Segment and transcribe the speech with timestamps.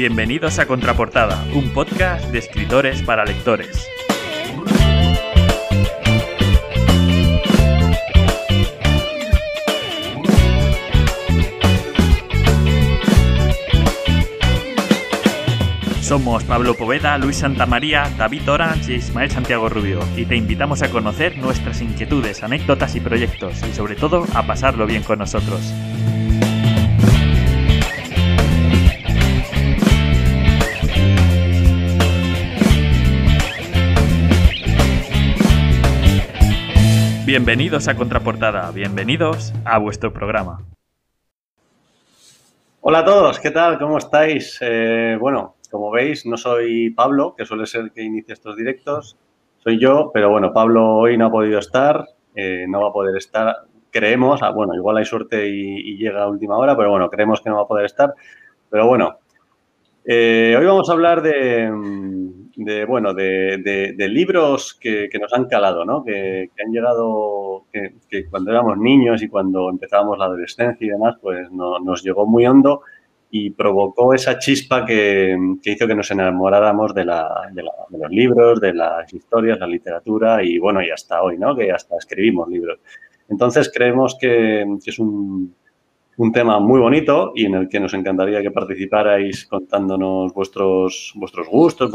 [0.00, 3.86] Bienvenidos a Contraportada, un podcast de escritores para lectores.
[16.00, 20.90] Somos Pablo Poveda, Luis Santamaría, David Orange y Ismael Santiago Rubio y te invitamos a
[20.90, 25.74] conocer nuestras inquietudes, anécdotas y proyectos y sobre todo a pasarlo bien con nosotros.
[37.30, 40.66] Bienvenidos a Contraportada, bienvenidos a vuestro programa.
[42.80, 43.78] Hola a todos, ¿qué tal?
[43.78, 44.58] ¿Cómo estáis?
[44.60, 49.16] Eh, bueno, como veis, no soy Pablo, que suele ser el que inicia estos directos,
[49.58, 53.16] soy yo, pero bueno, Pablo hoy no ha podido estar, eh, no va a poder
[53.16, 53.58] estar,
[53.92, 57.48] creemos, ah, bueno, igual hay suerte y, llega a última hora, pero bueno, creemos que
[57.48, 58.12] no va a poder estar,
[58.68, 59.18] pero bueno,
[60.04, 61.70] eh, hoy vamos a hablar de,
[62.86, 66.04] bueno, de, libros que, nos han calado, ¿no?
[66.04, 71.50] Que, han llegado, que, cuando éramos niños y cuando empezábamos la adolescencia y demás, pues
[71.50, 72.82] nos llegó muy hondo
[73.30, 79.58] y provocó esa chispa que, hizo que nos enamoráramos de, los libros, de las historias,
[79.58, 81.54] la literatura y bueno, y hasta hoy, ¿no?
[81.54, 82.80] Que hasta escribimos libros.
[83.28, 85.54] Entonces creemos que, es un,
[86.32, 91.90] tema muy bonito y en el que nos encantaría que participarais contándonos vuestros, vuestros gustos,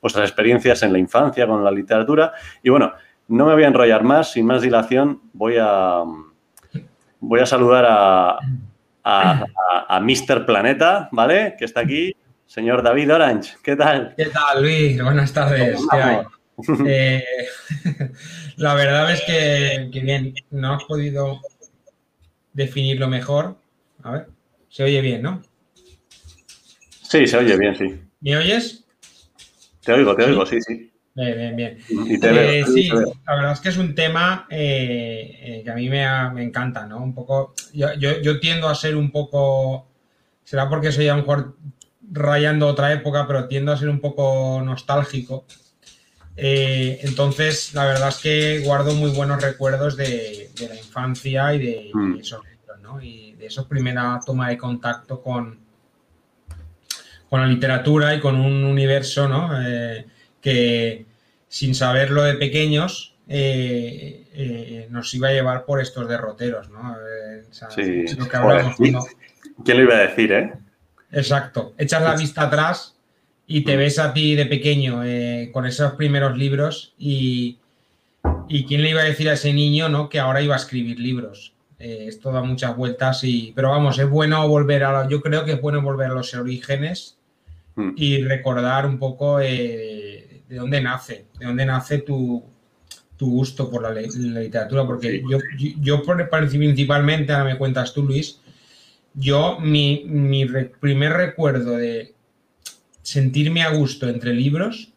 [0.00, 2.32] vuestras experiencias en la infancia con la literatura.
[2.62, 2.92] Y bueno,
[3.26, 6.04] no me voy a enrollar más, sin más dilación, voy a,
[7.18, 8.38] voy a saludar a,
[9.02, 9.44] a,
[9.88, 10.46] a, Mr.
[10.46, 11.56] Planeta, ¿vale?
[11.58, 12.14] Que está aquí,
[12.46, 13.56] señor David Orange.
[13.62, 14.14] ¿Qué tal?
[14.16, 15.02] ¿Qué tal, Luis?
[15.02, 15.80] Buenas tardes.
[15.90, 16.18] ¿Qué hay?
[16.86, 17.24] Eh,
[18.56, 21.40] la verdad es que, bien, no has podido
[22.52, 23.56] definirlo mejor.
[24.04, 24.28] A ver,
[24.68, 25.42] se oye bien, ¿no?
[27.02, 28.00] Sí, se oye bien, sí.
[28.20, 28.84] ¿Me oyes?
[29.82, 30.92] Te oigo, te oigo, sí, sí.
[31.14, 31.78] Bien, bien, bien.
[32.22, 36.02] Eh, sí, la verdad es que es un tema eh, eh, que a mí me,
[36.42, 36.98] encanta, ¿no?
[36.98, 39.88] Un poco, yo, tiendo a ser un poco,
[40.42, 41.56] será porque soy a lo mejor
[42.12, 45.46] rayando otra época, pero tiendo a ser un poco nostálgico.
[46.36, 52.16] entonces, la verdad es que guardo muy buenos recuerdos de, la infancia y de, mm.
[52.18, 53.00] esos libros, ¿no?
[53.00, 55.58] Y de esa primera toma de contacto con,
[57.30, 59.50] con la literatura y con un universo, ¿no?
[60.40, 61.06] que
[61.48, 66.94] sin saberlo de pequeños eh, eh, nos iba a llevar por estos derroteros, ¿no?
[66.94, 68.94] Eh, sí, lo que
[69.64, 70.52] ¿Quién lo iba a decir, eh?
[71.10, 71.72] Exacto.
[71.78, 72.96] Echas la vista atrás
[73.46, 73.78] y te mm.
[73.78, 75.02] ves a ti de pequeño
[75.52, 77.58] con esos primeros libros y,
[78.48, 80.10] y, quién le iba a decir a ese niño, ¿no?
[80.10, 81.53] Que ahora iba a escribir libros.
[81.84, 85.60] Esto da muchas vueltas y, pero vamos, es bueno volver a, yo creo que es
[85.60, 87.18] bueno volver a los orígenes
[87.76, 87.90] mm.
[87.96, 92.44] y recordar un poco de dónde nace, de dónde nace tu,
[93.18, 95.38] gusto por la, literatura, porque yo,
[95.80, 98.38] yo, principalmente, ahora me cuentas tú, Luis,
[99.14, 100.44] yo mi,
[100.78, 102.12] primer recuerdo de
[103.00, 104.92] sentirme a gusto entre libros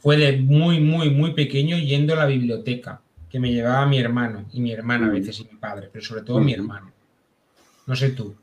[0.00, 3.02] fue de muy, muy, muy pequeño yendo a la biblioteca,
[3.34, 6.22] que me llevaba mi hermano y mi hermana a veces y mi padre, pero sobre
[6.22, 6.92] todo mi hermano.
[7.84, 8.36] No sé tú.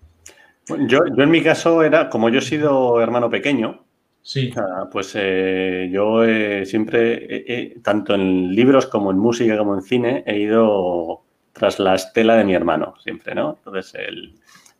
[0.67, 3.85] Yo, yo en mi caso era, como yo he sido hermano pequeño,
[4.21, 4.53] Sí.
[4.91, 6.25] pues eh, yo
[6.65, 11.21] siempre, tanto en libros como en música como en cine, he ido
[11.53, 13.59] tras la estela de mi hermano, siempre, ¿no?
[13.63, 13.93] Entonces,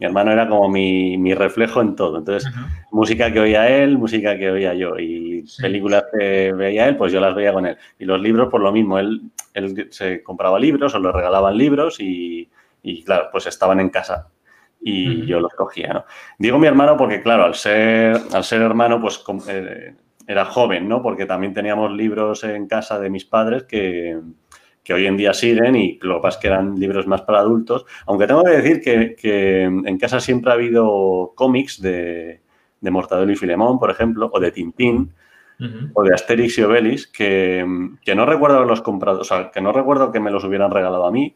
[0.02, 2.18] mi hermano era como mi, reflejo en todo.
[2.18, 2.52] Entonces,
[2.90, 4.98] música que oía él, música que oía yo.
[4.98, 7.78] Y películas que veía él, pues yo las veía con él.
[8.00, 9.22] Y los libros, por lo mismo, él,
[9.54, 12.50] él se compraba libros o le regalaban libros y,
[12.82, 14.28] y, claro, pues estaban en casa
[14.84, 16.06] y yo los cogía, ¿no?
[16.40, 19.94] Digo mi hermano porque, claro, al ser, al ser hermano, pues eh,
[20.26, 21.04] era joven, ¿no?
[21.04, 24.18] Porque también teníamos libros en casa de mis padres que,
[24.90, 27.86] hoy en día siguen y lo que pasa es que eran libros más para adultos.
[28.06, 28.82] Aunque tengo que decir
[29.16, 32.42] que, en casa siempre ha habido cómics de,
[32.80, 35.14] de Mortadelo y Filemón, por ejemplo, o de Tintín,
[35.94, 37.64] o de Asterix y Obelix, que,
[38.04, 41.06] que no recuerdo haberlos comprado, o sea, que no recuerdo que me los hubieran regalado
[41.06, 41.36] a mí,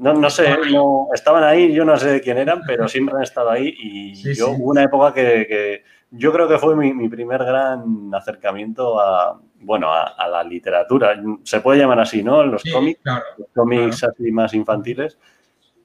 [0.00, 3.22] no, no sé, no, estaban ahí, yo no sé de quién eran, pero siempre han
[3.22, 8.10] estado ahí y yo hubo una época que, yo creo que fue mi, primer gran
[8.12, 11.20] acercamiento a, bueno, a, la literatura.
[11.44, 12.44] Se puede llamar así, ¿no?
[12.44, 15.18] Los cómics, los cómics así más infantiles.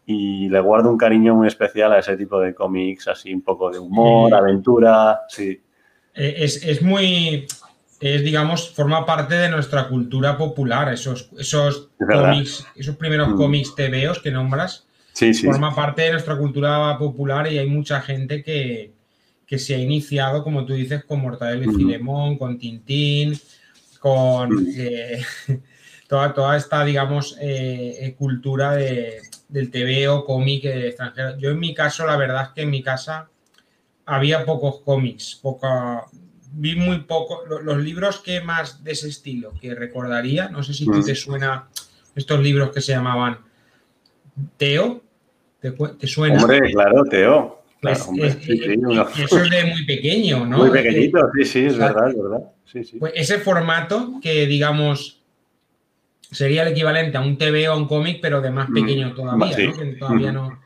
[0.07, 3.72] Y le guardo un cariño muy especial a ese tipo de cómics, así un poco
[3.72, 5.62] de humor, aventura, sí.
[6.13, 7.48] Eh, es, es muy,
[8.00, 13.36] es, digamos, forma parte de nuestra cultura popular, esos, esos cómics, esos primeros mm.
[13.36, 18.00] cómics TVOs que nombras, sí, sí, forma parte de nuestra cultura popular y hay mucha
[18.01, 18.95] gente que,
[19.46, 23.40] que se ha iniciado, como tú dices, con Mortadelo y Filemón, con Tintín,
[24.00, 25.24] con eh,
[26.08, 31.38] toda, toda esta, digamos, eh, cultura de, del TVO, cómic extranjero.
[31.38, 33.30] Yo en mi caso, la verdad es que en mi casa
[34.06, 36.06] había pocos cómics, poca,
[36.52, 37.44] vi muy poco.
[37.46, 41.68] Los, libros que más de ese estilo que recordaría, no sé si te suena
[42.16, 43.40] estos libros que se llamaban
[44.58, 45.02] Teo,
[45.60, 46.42] ¿te, suena?
[46.42, 47.65] Hombre, claro, Teo.
[47.86, 48.38] Pues,
[49.20, 50.58] eso es de muy pequeño, ¿no?
[50.58, 52.52] Muy pequeñito, sí, sí, es verdad, es verdad.
[53.00, 55.22] Pues ese formato que, digamos,
[56.32, 59.14] sería el equivalente a un TV o a un cómic, pero de más mm, pequeño
[59.14, 59.78] todavía, ¿no?
[59.78, 60.60] Que todavía no.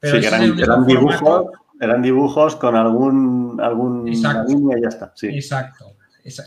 [0.00, 1.46] Pero sí, eran, dibujos,
[1.80, 5.12] eran dibujos con algún, algún línea y ya está.
[5.14, 5.28] Sí.
[5.28, 5.94] Exacto.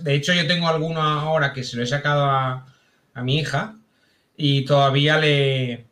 [0.01, 2.65] De hecho, yo tengo alguno ahora que se lo he sacado a,
[3.13, 3.75] a mi hija
[4.35, 5.85] y todavía le.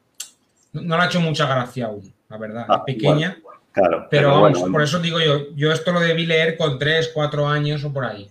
[0.73, 2.65] No le ha hecho mucha gracia aún, la verdad.
[2.67, 3.37] Ah, es pequeña.
[3.75, 4.07] Claro.
[4.09, 7.83] Pero, vamos, por eso digo yo, yo esto lo debí leer con 3, 4 años
[7.83, 8.29] o por ahí.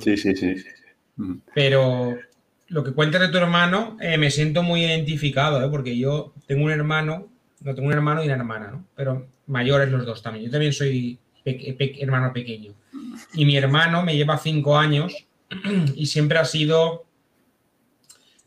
[0.00, 0.64] sí, sí, sí.
[1.54, 2.16] Pero
[2.68, 5.68] lo que cuentas de tu hermano, eh, me siento muy identificado, ¿eh?
[5.70, 7.28] porque yo tengo un hermano,
[7.62, 8.86] no tengo un hermano y una hermana, ¿no?
[8.94, 10.44] Pero mayores los dos también.
[10.44, 12.74] Yo también soy hermano pequeño.
[13.34, 15.26] Y mi hermano me lleva cinco años
[15.94, 17.04] y siempre ha sido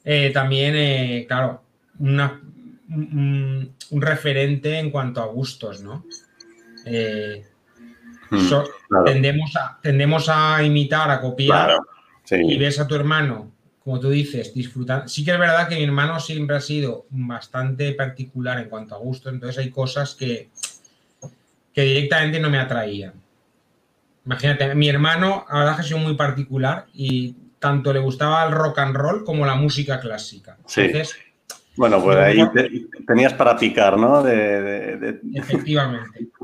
[0.03, 1.63] eh, también, claro,
[1.97, 2.41] una,
[2.89, 6.05] un, referente en cuanto a gustos, ¿no?
[8.29, 8.45] Mm,
[9.05, 11.77] tendemos, a, tendemos a imitar, a copiar.
[12.31, 13.51] Y ves a tu hermano
[13.89, 15.09] como tú dices, disfrutar.
[15.09, 18.99] Sí que es verdad que mi hermano siempre ha sido bastante particular en cuanto a
[18.99, 20.49] gusto, entonces hay cosas que,
[21.73, 23.13] que directamente no me atraían.
[24.27, 28.51] Imagínate, mi hermano, la verdad que ha sido muy particular y tanto le gustaba el
[28.51, 30.57] rock and roll como la música clásica.
[30.67, 30.91] Sí.
[31.75, 32.39] Bueno, pues ahí
[33.07, 34.27] tenías para picar, ¿no?
[34.27, 36.27] Efectivamente.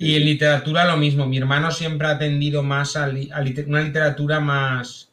[0.00, 1.26] Y en literatura lo mismo.
[1.26, 3.10] Mi hermano siempre ha tendido más a
[3.66, 5.10] una literatura más,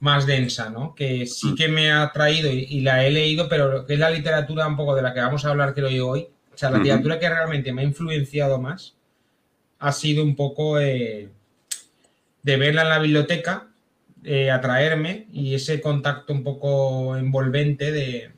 [0.00, 0.92] más densa, ¿no?
[0.92, 1.54] Que sí mm.
[1.54, 4.96] que me ha traído y, la he leído, pero que es la literatura un poco
[4.96, 7.72] de la que vamos a hablar creo yo hoy, o sea, la literatura que realmente
[7.72, 8.96] me ha influenciado más
[9.78, 11.28] ha sido un poco eh,
[12.42, 13.68] de verla en la biblioteca,
[14.24, 18.32] eh, atraerme y ese contacto un poco envolvente de,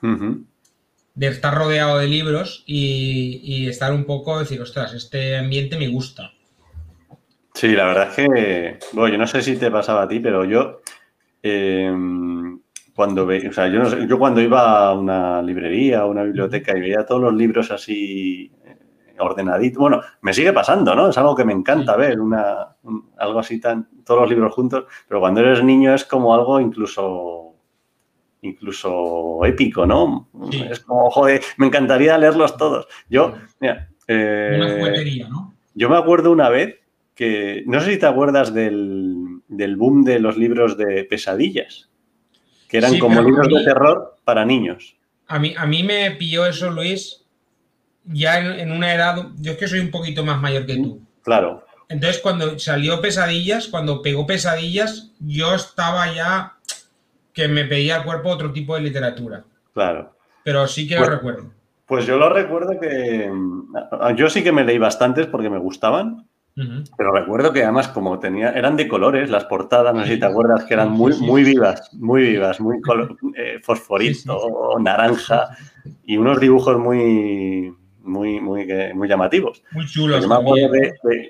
[0.00, 5.88] de estar rodeado de libros y, y, estar un poco, decir, ostras, este ambiente me
[5.88, 6.32] gusta.
[7.58, 10.44] Sí, la verdad es que, bueno, yo no sé si te pasaba a ti, pero
[10.44, 10.80] yo
[11.42, 12.60] em,
[12.94, 16.80] cuando ve, o sea, yo, yo, cuando iba a una librería o una biblioteca y
[16.80, 18.76] veía todos los libros así eh,
[19.18, 21.08] ordenaditos, bueno, me sigue pasando, ¿no?
[21.08, 22.76] Es algo que me encanta ver, una,
[23.16, 27.56] algo así tan, todos los libros juntos, pero cuando eres niño es como algo incluso
[28.42, 30.28] incluso épico, ¿no?
[30.70, 32.86] Es como, joder, me encantaría leerlos todos.
[33.08, 35.54] Yo, mira, eh, una juguetería, ¿no?
[35.74, 36.80] Yo me acuerdo una vez
[37.14, 41.88] que no sé si te acuerdas del, boom de los libros de pesadillas,
[42.68, 44.96] que eran como libros de terror para niños.
[45.26, 47.24] A mí, a mí me pilló eso, Luis,
[48.04, 51.02] ya en, una edad, yo es que soy un poquito más mayor que tú.
[51.22, 51.64] Claro.
[51.88, 56.58] Entonces, cuando salió Pesadillas, cuando pegó Pesadillas, yo estaba ya
[57.38, 59.44] que me pedía al cuerpo otro tipo de literatura.
[59.72, 60.12] Claro.
[60.42, 61.52] Pero sí que lo pues recuerdo.
[61.86, 63.30] Pues yo lo recuerdo que
[64.16, 66.26] yo sí que me leí bastantes porque me gustaban,
[66.96, 70.26] pero recuerdo que además como tenía, eran de colores las portadas, no sé si te
[70.26, 72.78] acuerdas, que eran muy, muy vivas, muy vivas, muy
[73.36, 75.56] eh, fosforito, naranja
[76.04, 77.72] y unos dibujos muy,
[78.02, 79.62] muy, muy, muy llamativos.
[79.70, 80.22] Muy chulos.
[80.22, 80.74] Yo me, acuerdo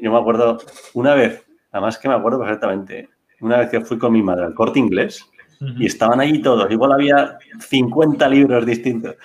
[0.00, 0.58] yo me acuerdo
[0.94, 3.10] una vez, además que me acuerdo perfectamente,
[3.42, 6.92] una vez que fui con mi madre al corte inglés y estaban allí todos, igual
[6.92, 9.16] había 50 libros distintos.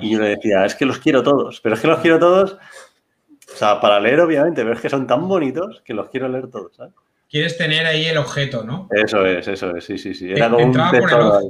[0.00, 2.58] Y yo le decía, es que los quiero todos, pero es que los quiero todos
[3.52, 6.48] o sea, para leer, obviamente, pero es que son tan bonitos que los quiero leer
[6.48, 6.92] todos, ¿sabes?
[7.30, 8.88] Quieres tener ahí el objeto, ¿no?
[8.90, 10.30] Eso es, eso es, sí, sí, sí.
[10.30, 11.40] Era como un tesoro.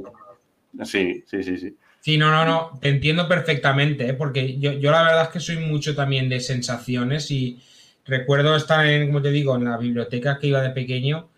[0.83, 1.77] Sí, sí, sí, sí.
[2.01, 4.13] Sí, no, no, no, te entiendo perfectamente, ¿eh?
[4.13, 7.61] porque yo, yo, la verdad es que soy mucho también de sensaciones y
[8.05, 11.29] recuerdo estar en, como te digo, en la biblioteca que iba de pequeño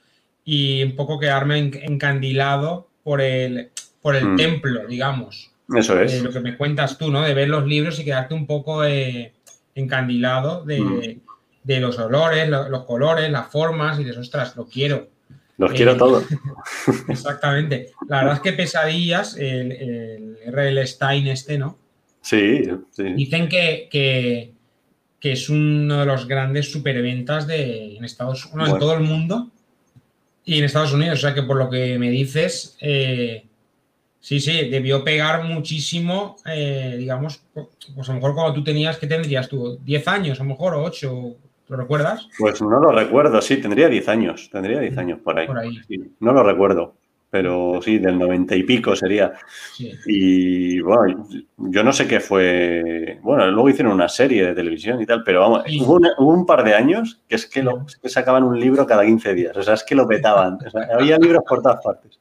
[0.43, 3.71] y un poco quedarme encandilado por el,
[4.01, 4.35] por el mm.
[4.35, 5.51] templo, digamos.
[5.75, 6.21] Eso es.
[6.21, 7.21] lo que me cuentas tú, ¿no?
[7.21, 8.83] De ver los libros y quedarte un poco...
[8.83, 9.33] Eh,
[9.75, 11.81] encandilado de, mm.
[11.81, 15.09] los olores, los, colores, las formas y de ostras, lo quiero.
[15.57, 16.25] Los quiero eh, todos.
[17.07, 17.91] Exactamente.
[18.07, 20.87] La verdad es que Pesadillas, el, el R.L.
[20.87, 21.77] Stein este, ¿no?
[22.21, 23.03] Sí, sí.
[23.15, 24.53] Dicen que, que,
[25.21, 29.51] es uno de los grandes superventas de, en Estados Unidos, en todo el mundo
[30.45, 31.19] y en Estados Unidos.
[31.19, 33.45] O sea que por lo que me dices, eh,
[34.21, 39.07] Sí, sí, debió pegar muchísimo, eh, digamos, pues a lo mejor cuando tú tenías, ¿qué
[39.07, 39.79] tendrías tú?
[39.83, 41.35] ¿10 años a lo mejor o 8?
[41.69, 42.29] ¿Lo recuerdas?
[42.37, 45.47] Pues no lo recuerdo, sí, tendría 10 años, tendría 10 años por ahí.
[45.47, 45.75] Por ahí.
[45.87, 46.93] Sí, no lo recuerdo,
[47.31, 49.31] pero sí, del 90 y pico sería.
[49.73, 49.91] Sí.
[50.05, 53.19] Y bueno, yo no sé qué fue.
[53.23, 55.79] Bueno, luego hicieron una serie de televisión y tal, pero vamos, Sí.
[55.81, 58.85] hubo, una- hubo un par de años que es que, lo, que sacaban un libro
[58.85, 59.55] cada 15 días.
[59.55, 60.57] O sea, es que lo petaban.
[60.65, 62.19] O sea, había libros por todas partes.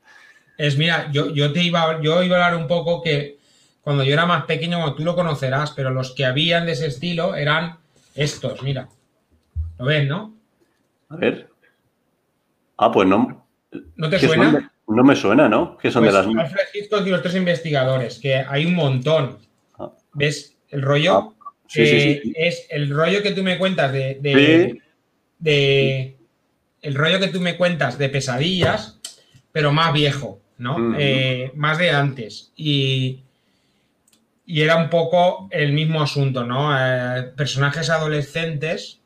[0.57, 3.39] Es, mira, yo, yo te iba, a- yo iba a hablar un poco que
[3.83, 6.87] cuando yo era más pequeño, bueno, tú lo conocerás, pero los que habían de ese
[6.87, 7.79] estilo eran
[8.15, 8.89] estos, mira.
[9.79, 10.35] ¿Lo ven, no?
[11.09, 11.49] A ver.
[12.77, 13.45] Ah, pues no.
[13.97, 14.73] ¿No te ¿qué son suena?
[14.91, 15.77] No me suena, ¿no?
[15.79, 16.45] Que son Pues de las.
[16.47, 19.39] Alfred Hitchcock y los tres investigadores, que hay un montón.
[19.79, 19.93] Ah.
[20.15, 21.35] ¿Ves el rollo?
[21.67, 22.33] Sí, Eh, sí.
[22.37, 26.17] Es el rollo que tú me cuentas de, de,
[26.83, 28.99] el rollo que tú me cuentas de pesadillas,
[29.53, 30.75] pero más viejo, ¿no?
[30.75, 30.95] Ujú.
[30.99, 32.53] Eh, más de antes.
[32.57, 33.23] Y,
[34.47, 36.77] y era un poco el mismo asunto, ¿no?
[36.77, 39.01] Eh, personajes adolescentes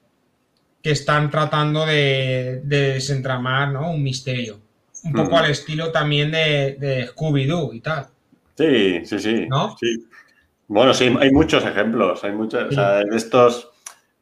[0.82, 3.90] que están tratando de, de desentramar, ¿no?
[3.90, 4.60] Un misterio.
[5.04, 8.06] Un poco al estilo también de, de Scooby-Doo y tal.
[8.56, 9.46] Sí, sí, sí.
[9.48, 9.76] ¿No?
[9.78, 10.06] sí.
[10.66, 12.24] Bueno, sí, hay muchos ejemplos.
[12.24, 13.70] Hay muchos, o sea, de estos,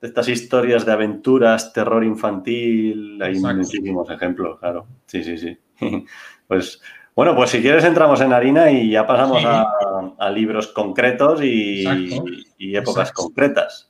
[0.00, 3.56] de estas historias de aventuras, terror infantil, hay Exacto.
[3.58, 4.86] muchísimos ejemplos, claro.
[5.06, 5.56] Sí, sí, sí.
[6.48, 6.82] Pues
[7.14, 9.46] bueno, pues si quieres entramos en harina y ya pasamos Sí.
[9.48, 9.66] a,
[10.18, 11.84] a libros concretos y,
[12.58, 13.22] épocas Exacto.
[13.22, 13.88] concretas.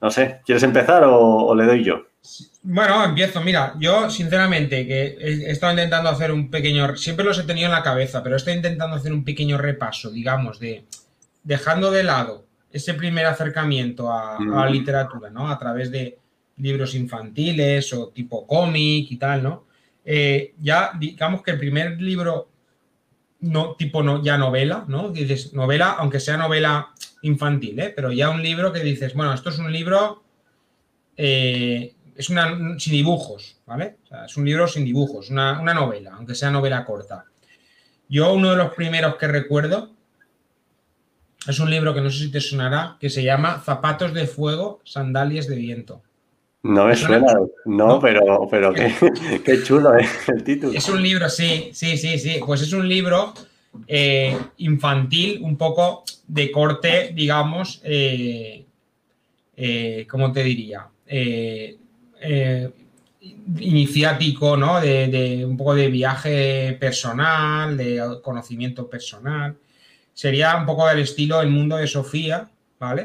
[0.00, 2.06] No sé, ¿quieres empezar o, o le doy yo?
[2.62, 3.40] Bueno, empiezo.
[3.40, 7.72] Mira, yo sinceramente que he estado intentando hacer un pequeño, siempre los he tenido en
[7.72, 10.84] la cabeza, pero estoy intentando hacer un pequeño repaso, digamos, de
[11.42, 14.72] dejando de lado ese primer acercamiento a, a la Ujú.
[14.74, 15.48] literatura, ¿no?
[15.48, 16.18] A través de
[16.58, 19.66] libros infantiles o tipo cómic y tal, ¿no?
[20.04, 22.50] Eh, ya digamos que el primer libro
[23.40, 25.08] no tipo no ya novela, ¿no?
[25.10, 26.90] Dices novela, aunque sea novela
[27.22, 27.92] infantil, ¿eh?
[27.96, 30.22] Pero ya un libro que dices, bueno, esto es un libro
[31.16, 33.96] eh, es una sin dibujos, ¿vale?
[34.04, 37.24] O sea, es un libro sin dibujos, una, una novela, aunque sea novela corta.
[38.08, 39.90] Yo uno de los primeros que recuerdo
[41.46, 44.80] es un libro que no sé si te sonará, que se llama Zapatos de Fuego,
[44.84, 46.02] Sandalias de Viento.
[46.62, 47.26] No me ¿Te suena?
[47.30, 48.00] suena, no, ¿No?
[48.00, 48.92] pero, pero qué,
[49.44, 50.06] qué chulo ¿eh?
[50.28, 50.72] el título.
[50.74, 52.38] Es un libro, sí, sí, sí, sí.
[52.44, 53.32] Pues es un libro
[53.86, 58.66] eh, infantil, un poco de corte, digamos, eh,
[59.56, 60.86] eh, ¿cómo te diría?
[61.06, 61.76] Eh,
[62.20, 62.70] eh,
[63.58, 64.80] iniciático, ¿no?
[64.80, 69.56] De, de un poco de viaje personal, de conocimiento personal.
[70.14, 72.48] Sería un poco del estilo El mundo de Sofía,
[72.78, 73.04] ¿vale?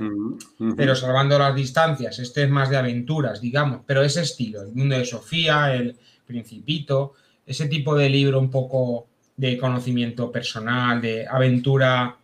[0.76, 2.20] Pero salvando las distancias.
[2.20, 5.96] Este es más de aventuras, digamos, pero ese estilo, el mundo de Sofía, el
[6.26, 7.14] Principito,
[7.46, 9.08] ese tipo de libro un poco
[9.38, 12.18] de conocimiento personal, de aventura,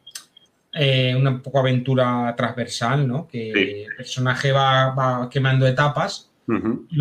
[0.73, 3.27] eh, una poco aventura transversal, ¿no?
[3.27, 3.83] Que Sí.
[3.89, 6.30] el personaje va, va quemando etapas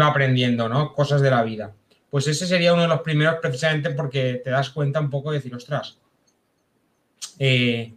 [0.00, 0.92] Va aprendiendo, ¿no?
[0.92, 1.73] Cosas de la vida.
[2.11, 5.38] Pues ese sería uno de los primeros precisamente porque te das cuenta un poco de
[5.38, 5.97] decir, ostras,
[7.38, 7.92] eh,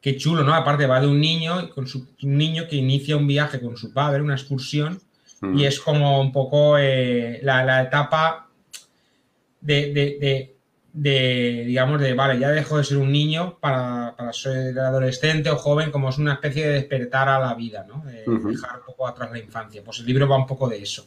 [0.00, 0.54] qué chulo, ¿no?
[0.54, 3.92] Aparte va de un niño, con su, un niño que inicia un viaje con su
[3.92, 5.00] padre, una excursión,
[5.56, 8.48] y es como un poco eh, la, la etapa
[9.60, 10.54] de, de- de-
[11.00, 15.56] de, digamos, de, vale, ya dejo de ser un niño para, para ser adolescente o
[15.56, 18.02] joven, como es una especie de despertar a la vida, ¿no?
[18.04, 19.80] De dejar un poco atrás la infancia.
[19.84, 21.06] Pues el libro va un poco de eso.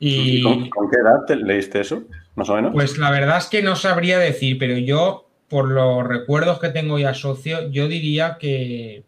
[0.00, 2.02] ¿Y Y con, con qué edad te leíste eso?
[2.34, 2.72] Más o menos.
[2.72, 6.98] pues la verdad es que no sabría decir, pero yo, por los recuerdos que tengo
[6.98, 9.04] y asocio, yo diría que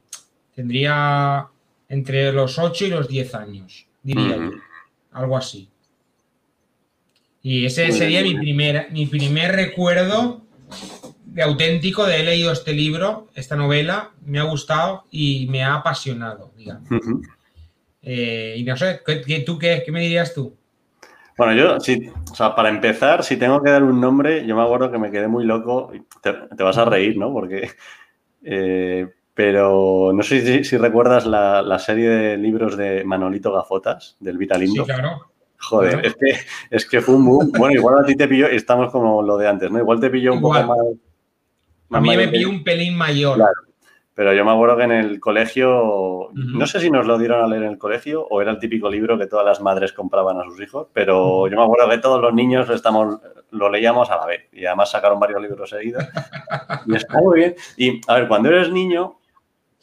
[0.54, 1.48] tendría
[1.88, 4.50] entre los 8 y los 10 años, diría yo,
[5.10, 5.71] algo así.
[7.42, 10.42] Y ese Muy sería bien, mi muy primer, mi primer recuerdo
[11.24, 15.74] de auténtico de he leído este libro, esta novela, me ha gustado y me ha
[15.74, 16.88] apasionado, digamos.
[18.02, 20.56] Eh, y no sé, ¿qué, qué- tú qué, qué me dirías tú?
[21.38, 24.62] Bueno, yo, sí, o sea, para empezar, si tengo que dar un nombre, yo me
[24.62, 25.90] acuerdo que me quedé muy loco.
[26.22, 27.32] Te, te vas a reír, ¿no?
[27.32, 27.70] Porque.
[28.44, 34.16] eh, pero no sé si, si recuerdas la, la serie de libros de Manolito Gafotas,
[34.20, 34.84] del Vitalindo.
[34.84, 35.31] Sí, claro.
[35.62, 36.36] Joder, es, que,
[36.70, 37.52] es que fue un boom.
[37.52, 39.78] Bueno, igual a ti te pilló, estamos como lo de antes, ¿no?
[39.78, 40.66] Igual te pilló un Igual.
[40.66, 40.76] poco
[41.90, 41.98] más.
[41.98, 43.36] A mí me que- pilló un pelín mayor.
[43.36, 43.52] Claro.
[44.14, 47.46] Pero yo me acuerdo que en el colegio, no sé si nos lo dieron a
[47.46, 50.44] leer en el colegio o era el típico libro que todas las madres compraban a
[50.44, 53.18] sus hijos, pero yo me acuerdo que todos los niños estamos,
[53.52, 56.04] lo leíamos a la vez y además sacaron varios libros seguidos.
[56.86, 57.54] Y está muy bien.
[57.78, 59.18] Y a ver, cuando eres niño,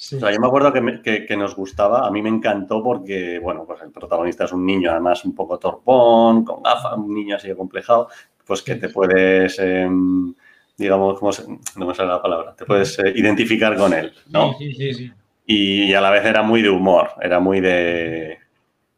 [0.01, 0.15] Sí.
[0.15, 2.81] o sea, yo me acuerdo que, me- que- que nos gustaba, a mí me encantó
[2.81, 7.13] porque, bueno, pues el protagonista es un niño además un poco torpón, con gafas, un
[7.13, 8.07] niño así complejado,
[8.45, 10.33] pues que te puedes, em,
[10.77, 11.43] digamos, ¿cómo se-
[11.75, 14.53] no me sale la palabra, te puedes eh, identificar con él, ¿no?
[14.53, 15.11] Sí, sí, sí, sí.
[15.45, 18.37] Y, a la vez era muy de humor, era muy de,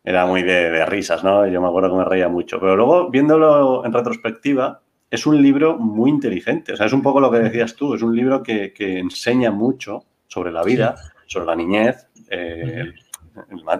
[0.03, 1.47] era muy de, risas, ¿no?
[1.47, 2.59] Yo me acuerdo que me reía mucho.
[2.59, 6.73] Pero luego, viéndolo en retrospectiva, es un libro muy inteligente.
[6.73, 10.03] O sea, es un poco lo que decías tú, es un libro que, enseña mucho
[10.31, 10.95] sobre la vida,
[11.25, 12.93] sobre la niñez, eh,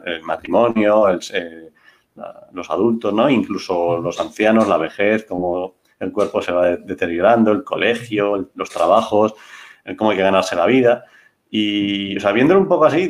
[0.06, 1.72] el, matrimonio, eh,
[2.52, 3.30] los adultos, ¿no?
[3.30, 9.34] Incluso los ancianos, la vejez, cómo el cuerpo se va deteriorando, el colegio, los trabajos,
[9.98, 11.06] cómo hay que ganarse la vida.
[11.50, 13.10] Y, o sea, viéndolo un poco así,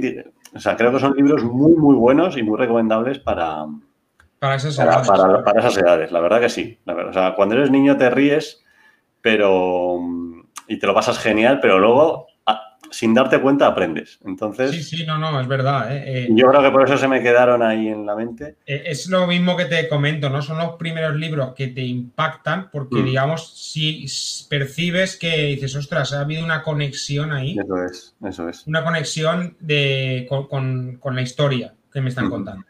[0.53, 3.65] o sea, creo que son libros muy, muy buenos y muy recomendables para,
[4.37, 5.07] para esas edades.
[5.07, 6.79] Para, esas edades, la verdad que sí.
[6.85, 8.63] O sea, cuando eres niño te ríes,
[9.19, 9.97] pero.
[10.67, 12.27] y te lo pasas genial, pero luego
[12.91, 14.19] sin darte cuenta aprendes.
[14.25, 14.71] Entonces.
[14.71, 15.95] Sí, sí, no, no, es verdad.
[15.95, 16.25] ¿eh?
[16.25, 18.57] Eh, yo creo que por eso se me quedaron ahí en la mente.
[18.65, 20.41] Eh, es lo mismo que te comento, ¿no?
[20.41, 23.05] Son los primeros libros que te impactan porque, mm.
[23.05, 24.05] digamos, si
[24.49, 27.57] percibes que dices, ostras, ha habido una conexión ahí.
[27.57, 28.67] Eso es, eso es.
[28.67, 32.29] Una conexión de, con, la historia que me están mm.
[32.29, 32.65] contando.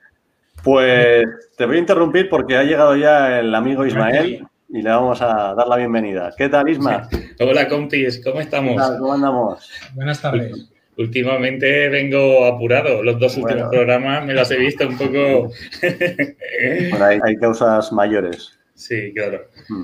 [0.63, 1.25] Pues
[1.57, 5.53] te voy a interrumpir porque ha llegado ya el amigo Ismael y le vamos a
[5.53, 6.33] dar la bienvenida.
[6.37, 7.07] ¿Qué tal, Isma?
[7.39, 8.81] Hola, compis, ¿cómo estamos?
[8.97, 9.69] ¿Cómo andamos?
[9.93, 10.69] Buenas tardes.
[10.97, 13.03] Últimamente vengo apurado.
[13.03, 15.51] Los dos últimos programas me los he visto un poco.
[16.89, 18.57] bueno, hay, causas mayores.
[18.73, 19.47] Sí, claro.
[19.67, 19.83] Hmm.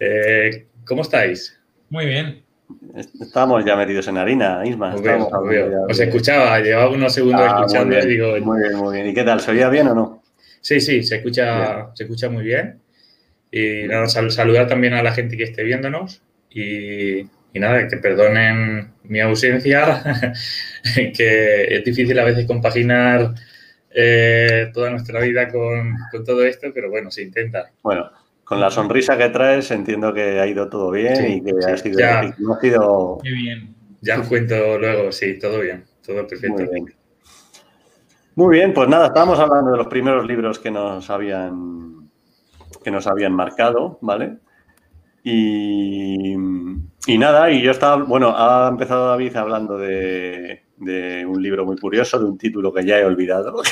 [0.00, 1.58] Eh, ¿Cómo estáis?
[1.90, 2.42] Muy bien.
[3.20, 4.94] Estamos ya metidos en harina, Isma.
[5.88, 8.38] Os escuchaba, llevaba unos segundos ah, escuchando y digo.
[8.40, 9.08] Muy bien, muy bien.
[9.08, 9.40] ¿Y qué tal?
[9.40, 10.22] ¿Se oía bien o no?
[10.60, 12.81] Sí, sí, se escucha, se escucha muy bien.
[13.54, 19.20] Y nada, saludar también a la gente que esté viéndonos y, nada, que perdonen mi
[19.20, 20.02] ausencia,
[20.94, 23.34] que es difícil a veces compaginar
[23.90, 27.70] eh, toda nuestra vida con, todo esto, pero bueno, se intenta.
[27.82, 28.10] Bueno,
[28.42, 31.98] con la sonrisa que traes entiendo que ha ido todo bien y que ha sido...
[31.98, 33.18] Ya, ha sido...
[33.22, 33.74] bien.
[34.00, 36.56] Ya os cuento luego, sí, todo bien, todo perfecto.
[36.56, 36.94] Muy bien.
[38.34, 42.01] Muy bien, pues nada, estábamos hablando de los primeros libros que nos habían
[42.78, 44.38] que nos habían marcado, ¿vale?
[45.24, 46.36] Y,
[47.16, 52.24] nada, y yo estaba, bueno, ha empezado David hablando de, un libro muy curioso, de
[52.24, 53.62] un título que ya he olvidado.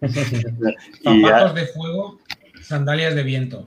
[1.02, 2.18] Zapatos de fuego,
[2.62, 3.66] sandalias de viento.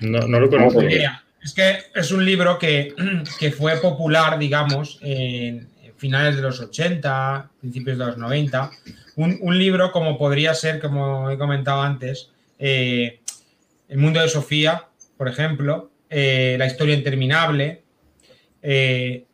[0.00, 0.80] No, lo conozco.
[0.80, 7.98] es que es un libro que, fue popular, digamos, en finales de los 80, principios
[7.98, 8.70] de los 90.
[9.16, 12.33] Un, un libro como podría ser, como he comentado antes,
[12.66, 13.20] eh,
[13.88, 17.82] el mundo de Sofía, por ejemplo, eh, La historia interminable.
[18.62, 19.26] Eh,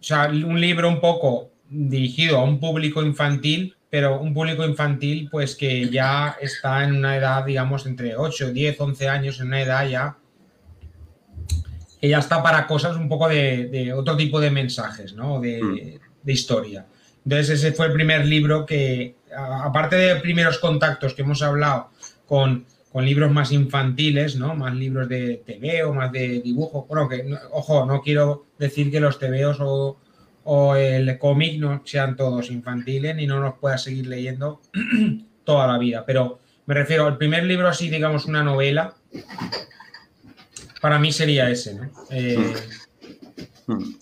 [0.00, 5.28] o sea, un libro un poco dirigido a un público infantil, pero un público infantil
[5.30, 9.62] pues que ya está en una edad, digamos, entre 8, 10, 11 años, en una
[9.62, 10.16] edad ya
[12.00, 15.40] que ya está para cosas un poco de, otro tipo de mensajes, ¿no?
[15.40, 16.00] De, mm.
[16.24, 16.84] de, historia.
[17.24, 21.90] Entonces ese fue el primer libro que, aparte de primeros contactos que hemos hablado
[22.26, 22.66] con,
[23.00, 24.54] libros más infantiles, ¿no?
[24.54, 26.86] Más libros de TVO, más de dibujo.
[26.88, 29.96] Bueno, que, ojo, no quiero decir que los TVOs o,
[30.44, 34.60] o el cómic no sean todos infantiles y no nos pueda seguir leyendo
[35.44, 36.04] toda la vida.
[36.06, 38.94] Pero me refiero al primer libro así, digamos, una novela,
[40.80, 41.90] para mí sería ese, ¿no?
[42.10, 42.54] Eh,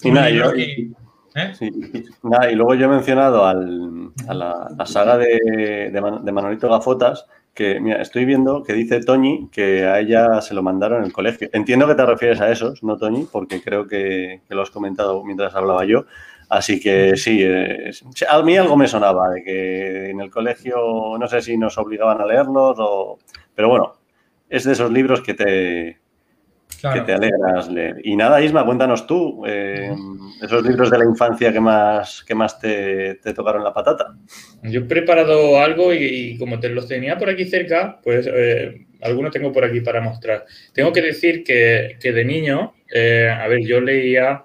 [0.03, 1.53] y, nada, ¿eh?
[1.61, 8.25] y, luego yo he mencionado a la, saga de, de Manolito Gafotas, que mira, estoy
[8.25, 11.49] viendo que dice Toñi que a ella se lo mandaron en el colegio.
[11.53, 13.27] Entiendo que te refieres a esos, ¿no, Toñi?
[13.31, 16.07] Porque creo que, lo has comentado mientras hablaba yo.
[16.49, 17.45] Así que sí,
[18.29, 22.21] a mí algo me sonaba de que en el colegio no sé si nos obligaban
[22.21, 22.77] a leerlos.
[23.55, 23.95] Pero bueno,
[24.49, 26.01] es de esos libros que te,
[26.81, 27.97] que te alegras leer.
[28.05, 29.91] Y nada, Isma, cuéntanos tú, eh,
[30.43, 34.15] esos libros de la infancia que más, que más te, tocaron la patata.
[34.63, 39.33] Yo he preparado algo y, como te los tenía por aquí cerca, pues eh, algunos
[39.33, 40.47] tengo por aquí para mostrar.
[40.73, 44.45] Tengo que decir que, de niño, eh, a ver, yo leía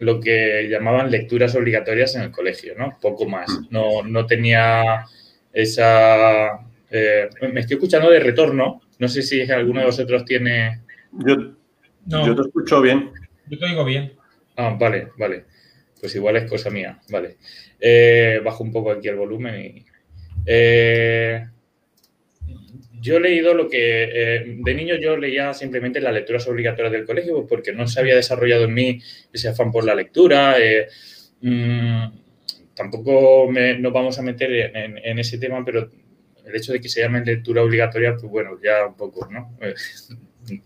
[0.00, 2.98] lo que llamaban lecturas obligatorias en el colegio, ¿no?
[3.00, 3.48] Poco más.
[3.70, 5.04] No, no tenía
[5.52, 6.60] esa...
[6.90, 10.82] me estoy escuchando de retorno, no sé si alguno de vosotros tiene.
[11.12, 11.54] Yo,
[12.06, 13.10] yo te escucho bien.
[13.48, 14.12] Yo te digo bien.
[14.56, 15.46] Ah, vale, vale.
[15.98, 17.00] Pues igual es cosa mía.
[17.10, 17.38] Vale.
[17.80, 19.86] Eh, bajo un poco aquí el volumen y.
[20.46, 21.46] Eh,
[23.00, 27.06] yo he leído lo que eh, de niño yo leía simplemente las lecturas obligatorias del
[27.06, 29.00] colegio porque no se había desarrollado en mí
[29.32, 30.56] ese afán por la lectura.
[31.40, 32.04] Mm,
[32.74, 35.90] tampoco nos vamos a meter en, ese tema, pero
[36.50, 39.56] el hecho de que se llame lectura obligatoria, pues bueno, ya un poco, ¿no?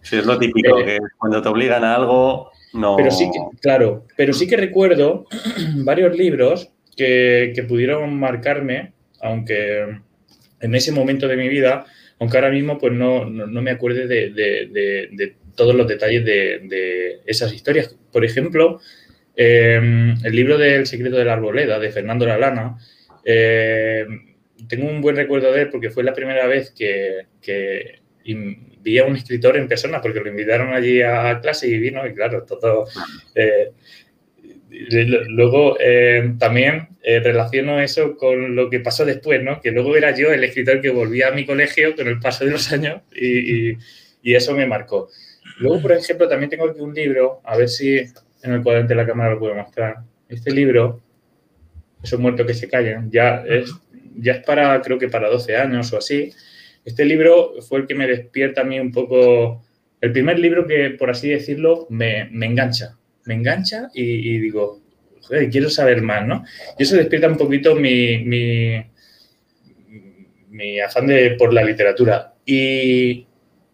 [0.01, 2.97] Sí, es lo típico, eh, que cuando te obligan a algo, no...
[2.97, 5.27] Pero sí que, claro, pero sí que recuerdo
[5.85, 10.01] varios libros que, pudieron marcarme aunque
[10.61, 11.87] en ese momento de mi vida,
[12.18, 17.97] aunque ahora mismo pues no, me acuerde de, todos los detalles de, esas historias.
[18.12, 18.81] Por ejemplo,
[19.37, 22.77] em, el libro del secreto de la arboleda de Fernando Lalana,
[23.25, 24.34] em,
[24.68, 29.05] tengo un buen recuerdo de él porque fue la primera vez que, que vi a
[29.05, 32.87] un escritor en persona porque lo invitaron allí a clase y vino y claro, todo...
[33.35, 33.72] Eh,
[35.29, 39.61] luego eh, también eh, relaciono eso con lo que pasó después, ¿no?
[39.61, 42.50] Que luego era yo el escritor que volvía a mi colegio con el paso de
[42.50, 43.77] los años y,
[44.22, 45.11] eso me marcó.
[45.59, 49.03] Luego, por ejemplo, también tengo aquí un libro, a ver si en el cuadrante de
[49.03, 49.98] la cámara lo puedo mostrar.
[50.29, 51.03] Este libro,
[52.03, 53.70] Esos muertos que se callan, ya es,
[54.14, 56.33] ya es para, creo que para 12 años o así.
[56.85, 59.64] Este libro fue el que me despierta a mí un poco,
[60.00, 64.81] el primer libro que, por así decirlo, me, me engancha me engancha y, digo,
[65.22, 66.44] joder, quiero saber más, ¿no?
[66.79, 68.18] Y eso despierta un poquito mi,
[70.50, 72.35] mi, afán de, por la literatura.
[72.44, 73.27] Y,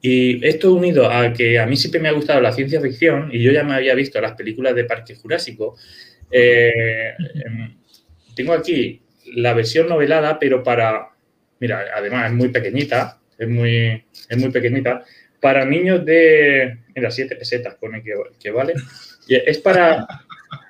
[0.03, 3.53] esto unido a que a mí siempre me ha gustado la ciencia ficción y yo
[3.53, 5.77] ya me había visto las películas de Parque Jurásico,
[6.31, 7.13] eh,
[7.45, 7.77] em,
[8.35, 9.03] tengo aquí
[9.35, 11.11] la versión novelada, pero para,
[11.59, 15.05] mira, además es muy pequeñita, es muy, es muy pequeñita,
[15.41, 18.75] para niños de, mira, siete pesetas pone que, que vale.
[19.29, 20.07] Es para.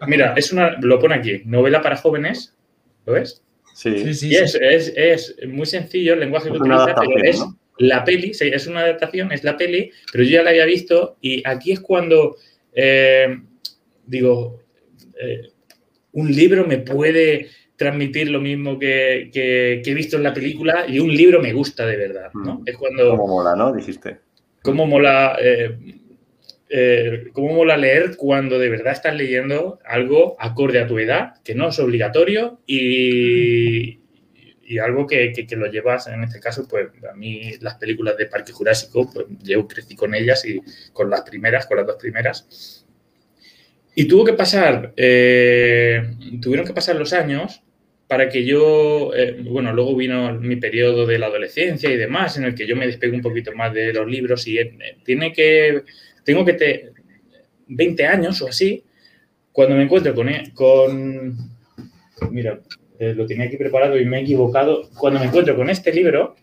[0.07, 0.77] Mira, es una.
[0.81, 1.43] Lo pone aquí.
[1.45, 2.55] Novela para jóvenes.
[3.07, 3.43] ¿Lo ves?
[3.75, 4.15] Sí.
[4.15, 7.43] sí, y es, es, muy sencillo el lenguaje que utiliza, pero es
[7.79, 11.43] la peli, es una adaptación, es la peli, pero yo ya la había visto y
[11.49, 12.37] aquí es cuando
[12.75, 13.41] eh,
[14.07, 14.63] digo,
[15.19, 15.49] eh,
[16.13, 17.49] un libro me puede
[17.81, 21.97] transmitir lo mismo que, he visto en la película y un libro me gusta de
[21.97, 22.57] verdad, ¿no?
[22.57, 22.63] Mm.
[22.67, 23.11] Es cuando...
[23.13, 23.73] Cómo mola, ¿no?
[23.73, 24.19] Dijiste.
[24.61, 25.39] Cómo mola...
[25.41, 25.79] Eh,
[26.69, 31.55] eh, cómo mola leer cuando de verdad estás leyendo algo acorde a tu edad, que
[31.55, 33.99] no es obligatorio y,
[34.85, 39.11] algo que, lo llevas, en este caso, pues a mí las películas de Parque Jurásico,
[39.11, 40.61] pues yo crecí con ellas y
[40.93, 42.87] con las primeras, con las dos primeras.
[43.95, 47.63] Y tuvo que pasar, eh, tuvieron que pasar los años
[48.11, 52.43] para que yo, eh, bueno, luego vino mi periodo de la adolescencia y demás, en
[52.43, 54.59] el que yo me despegué un poquito más de los libros y
[55.05, 55.85] tiene que
[56.25, 56.91] tengo que te
[57.69, 58.83] 20 años o así,
[59.53, 61.37] cuando me encuentro con, e, con
[62.33, 62.59] mira,
[62.99, 66.35] eh, lo tenía aquí preparado y me he equivocado, cuando me encuentro con este libro,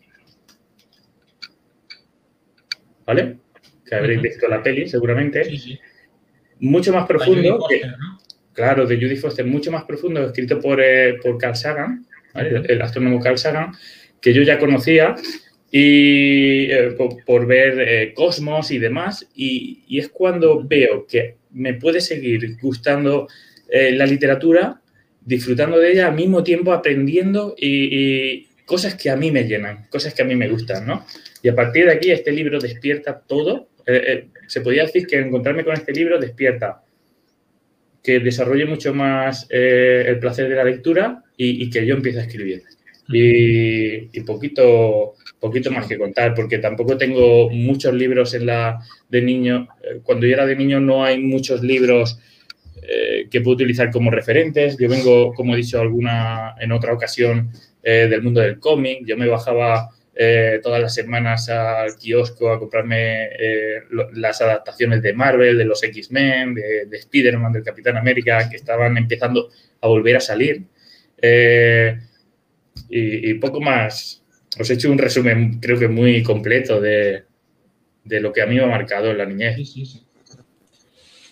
[3.06, 3.40] ¿vale?
[3.86, 5.44] Que habréis visto la peli seguramente,
[6.62, 7.60] mucho más profundo,
[8.58, 13.20] claro, de Judy Foster, mucho más profundo, escrito por, eh, por Carl Sagan, el astrónomo
[13.20, 13.72] Carl Sagan,
[14.20, 15.16] que yo ya conocía
[15.72, 22.02] y eh, por, ver eh, Cosmos y demás, y, es cuando veo que me puede
[22.02, 23.28] seguir gustando
[23.70, 24.82] eh, la literatura,
[25.24, 30.16] disfrutando de ella al mismo tiempo aprendiendo y, cosas que a mí me llenan, cosas
[30.16, 31.06] que a mí me gustan, ¿no?
[31.44, 33.70] Y a partir de aquí este libro despierta todo.
[34.48, 36.82] se podría decir que encontrarme con este libro despierta
[38.08, 42.64] que desarrolle mucho más el placer de la lectura y, que yo empiece a escribir
[43.10, 49.68] y, poquito, poquito más que contar, porque tampoco tengo muchos libros en la de niño.
[49.84, 52.20] Eh, cuando yo era de niño no hay muchos libros
[52.82, 54.78] eh, que puedo utilizar como referentes.
[54.78, 57.52] Yo vengo, como he dicho alguna en otra ocasión,
[57.84, 59.06] eh, del mundo del cómic.
[59.06, 59.90] Yo me bajaba
[60.64, 63.30] todas las semanas al kiosco a comprarme
[64.14, 68.98] las adaptaciones de Marvel, de los X-Men, de, de Spider-Man, del Capitán América, que estaban
[68.98, 69.50] empezando
[69.82, 70.66] a volver a salir
[72.90, 74.24] y, poco más.
[74.60, 77.26] Os he hecho un resumen, creo que muy completo de,
[78.06, 79.56] lo que a mí me ha marcado en la niñez.
[79.56, 80.04] Sí, sí, sí.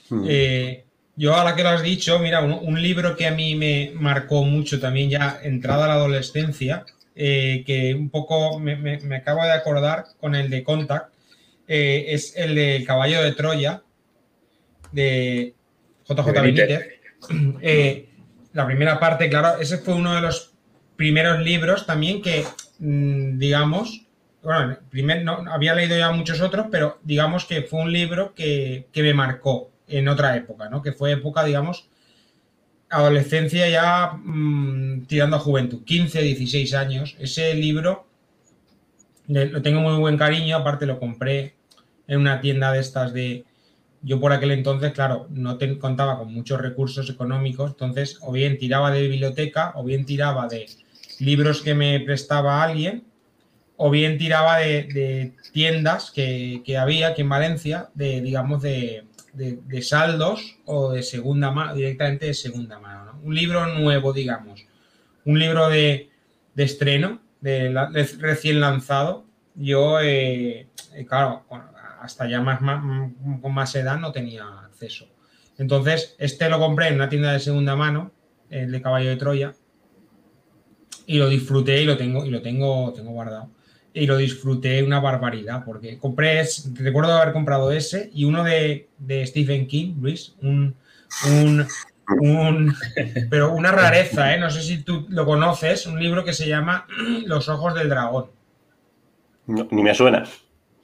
[0.10, 0.26] Hmm.
[0.28, 0.84] Eh,
[1.16, 4.80] yo ahora que lo has dicho, mira, un, libro que a mí me marcó mucho
[4.80, 10.36] también ya entrada a la adolescencia, eh, que un poco me, acabo de acordar con
[10.36, 11.14] el de Contact,
[11.68, 13.82] eh, es el de Caballo de Troya,
[14.92, 15.56] de
[16.08, 16.90] JJ Benítez.
[18.54, 20.54] la primera parte, claro, ese fue uno de los
[20.96, 22.46] primeros libros también que,
[22.80, 24.06] mm, digamos,
[24.46, 28.88] bueno, primer, no, había leído ya muchos otros, pero digamos que fue un libro que,
[28.94, 30.82] me marcó en otra época, ¿no?
[30.82, 31.90] Que fue época, digamos,
[32.98, 37.16] adolescencia ya mm, tirando a juventud, 15, 16 años.
[37.20, 38.08] Ese libro
[39.28, 41.56] lo tengo muy buen cariño, aparte lo compré
[42.08, 43.46] en una tienda de estas de...
[44.02, 48.92] Yo por aquel entonces, claro, no contaba con muchos recursos económicos, entonces o bien tiraba
[48.92, 50.68] de biblioteca o bien tiraba de,
[51.20, 53.04] libros que me prestaba alguien,
[53.78, 59.06] o bien tiraba de, tiendas que, había aquí en Valencia, de, digamos, de,
[59.82, 63.20] saldos o de segunda mano, directamente de segunda mano.
[63.24, 64.66] Un libro nuevo, digamos.
[65.26, 66.10] Un libro de,
[66.56, 67.72] estreno, de,
[68.20, 71.46] recién lanzado, yo, eh, eh, claro,
[72.02, 72.60] hasta ya más,
[73.42, 75.08] con más edad no tenía acceso.
[75.58, 78.12] Entonces, este lo compré en una tienda de segunda mano,
[78.50, 79.54] el de Caballo de Troya,
[81.08, 83.50] y lo disfruté y lo tengo, y lo tengo, tengo guardado.
[83.98, 88.90] Y lo disfruté una barbaridad, porque compré, recuerdo haber comprado ese y uno de,
[89.26, 90.76] Stephen King, Luis, un,
[91.30, 92.76] un,
[93.30, 94.38] pero una rareza, ¿eh?
[94.38, 96.86] no sé si tú lo conoces, un libro que se llama
[97.26, 98.26] Los ojos del dragón.
[99.48, 100.26] ni me suena.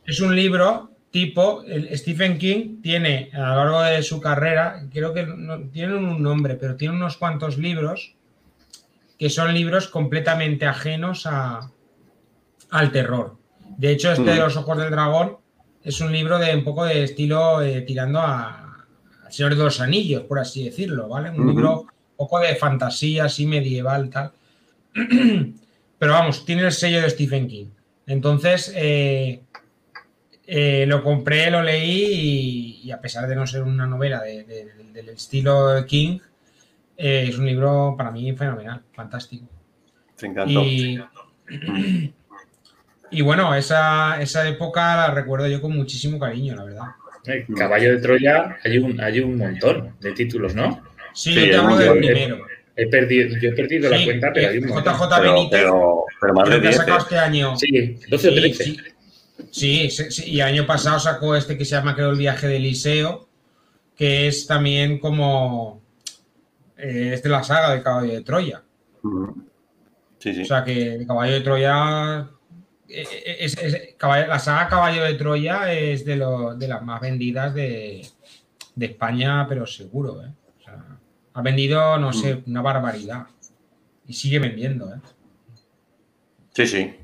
[0.05, 5.13] Es un libro tipo, el Stephen King tiene a lo largo de su carrera, creo
[5.13, 8.15] que no, tienen un nombre, pero tiene unos cuantos libros
[9.19, 11.69] que son libros completamente ajenos a,
[12.71, 13.37] al terror.
[13.77, 14.39] De hecho, este de mm.
[14.39, 15.37] los ojos del dragón
[15.83, 18.85] es un libro de un poco de estilo eh, tirando a,
[19.29, 21.29] Señor de los Anillos, por así decirlo, ¿vale?
[21.29, 24.31] Un libro un poco de fantasía, así medieval, tal.
[25.99, 27.67] Pero vamos, tiene el sello de Stephen King.
[28.07, 29.41] Entonces, eh,
[30.45, 35.85] eh, lo compré, lo leí y, a pesar de no ser una novela del estilo
[35.87, 36.19] King,
[36.97, 39.45] es un libro para mí fenomenal, fantástico.
[40.15, 40.61] Se encantó.
[40.61, 41.01] Y,
[43.19, 46.85] bueno, esa, esa, época la recuerdo yo con muchísimo cariño, la verdad.
[47.57, 50.81] Caballo de Troya, hay un, hay un montón de títulos, ¿no?
[51.13, 52.45] Sí, yo te hablo del primero.
[52.77, 54.93] He perdido, yo he perdido la cuenta, pero hay un montón.
[54.93, 57.55] JJ Benítez, pero, pero, más de que ha sacado este año.
[57.57, 58.75] Sí, 12 o 13.
[59.51, 63.27] Sí, sí, y año pasado sacó este que se llama, creo, El viaje de Eliseo,
[63.97, 65.81] que es también como
[66.77, 68.63] eh, es de la saga de Caballo de Troya.
[70.17, 70.41] Sí, sí.
[70.41, 72.29] O sea que el Caballo de Troya.
[72.93, 73.57] Eh, eh, es,
[74.01, 76.15] la saga Caballo de Troya es de,
[76.57, 78.05] de las más vendidas de,
[78.79, 80.21] España, pero seguro.
[81.33, 83.27] ha vendido, no sé, una barbaridad.
[84.07, 84.91] Y sigue vendiendo.
[86.53, 86.95] Sí, sí.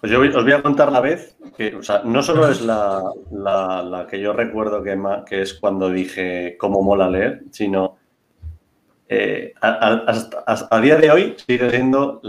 [0.00, 3.02] Pues yo os voy a contar la vez que, o sea, no solo es la,
[3.32, 7.96] la, que yo recuerdo que, que es cuando dije cómo mola leer, sino
[9.08, 12.20] eh, a, día de hoy sigue siendo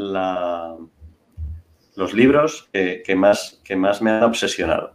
[1.98, 4.94] los libros que, más, que más me han obsesionado,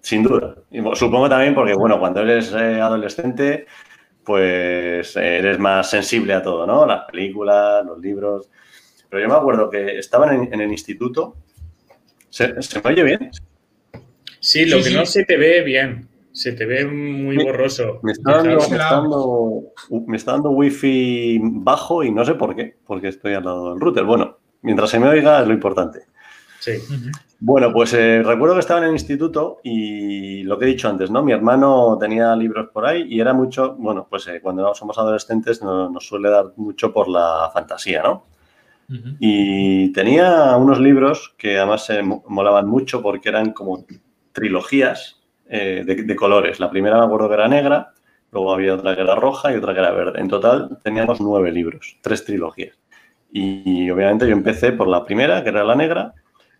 [0.00, 0.54] sin duda.
[0.94, 3.66] supongo también porque, bueno, cuando eres eh, adolescente,
[4.24, 6.86] pues eres más sensible a todo, ¿no?
[6.86, 8.48] Las películas, los libros.
[9.08, 11.36] Pero yo me acuerdo que estaban en, el instituto.
[12.30, 13.30] ¿Se, me oye bien?
[14.40, 16.08] Sí, lo que no se te ve bien.
[16.32, 18.00] Se te ve muy borroso.
[18.02, 18.70] Me está, dando,
[20.06, 23.80] me, está dando, wifi bajo y no sé por qué, porque estoy al lado del
[23.80, 24.02] router.
[24.02, 26.00] Bueno, mientras se me oiga es lo importante.
[26.64, 26.80] Sí.
[27.40, 31.10] Bueno, pues eh, recuerdo que estaba en el instituto y lo que he dicho antes,
[31.10, 31.22] ¿no?
[31.22, 35.60] Mi hermano tenía libros por ahí y era mucho, bueno, pues eh, cuando somos adolescentes
[35.62, 38.24] nos, suele dar mucho por la fantasía, ¿no?
[39.18, 43.84] Y tenía unos libros que además se molaban mucho porque eran como
[44.32, 46.60] trilogías eh, de, colores.
[46.60, 47.92] La primera me acuerdo que era negra,
[48.30, 50.20] luego había otra que era roja y otra que era verde.
[50.20, 52.78] En total teníamos nueve libros, tres trilogías.
[53.36, 56.14] Y, obviamente yo empecé por la primera, que era la negra,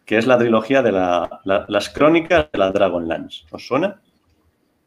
[0.04, 3.44] que es la trilogía de las crónicas de la Dragonlance.
[3.50, 4.00] ¿Os suena?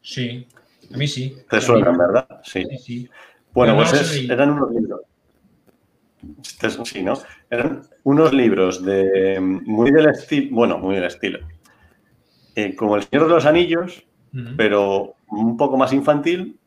[0.01, 0.47] Sí,
[0.93, 1.38] a mí sí.
[1.49, 2.27] ¿Te suenan, verdad?
[2.43, 3.10] Sí.
[3.53, 5.01] Bueno, pues eran unos libros.
[6.41, 7.13] Este sí, ¿no?
[7.49, 11.39] Eran unos libros de muy del estilo, bueno, muy del estilo,
[12.56, 14.03] eh, como El Señor de los Anillos,
[14.56, 16.60] pero un poco más infantil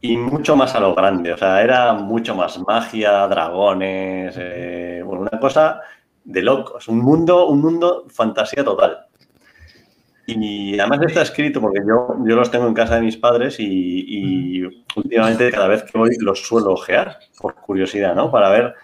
[0.00, 1.32] y mucho más a lo grande.
[1.32, 5.80] O sea, era mucho más magia, dragones, eh, bueno, una cosa
[6.24, 9.06] de locos, un mundo, un mundo fantasía total.
[10.26, 13.64] Y además está escrito porque yo, yo los tengo en casa de mis padres y,
[13.66, 14.62] y
[14.94, 18.30] últimamente cada vez que voy los suelo ojear, por curiosidad, ¿no?
[18.30, 18.74] Para ver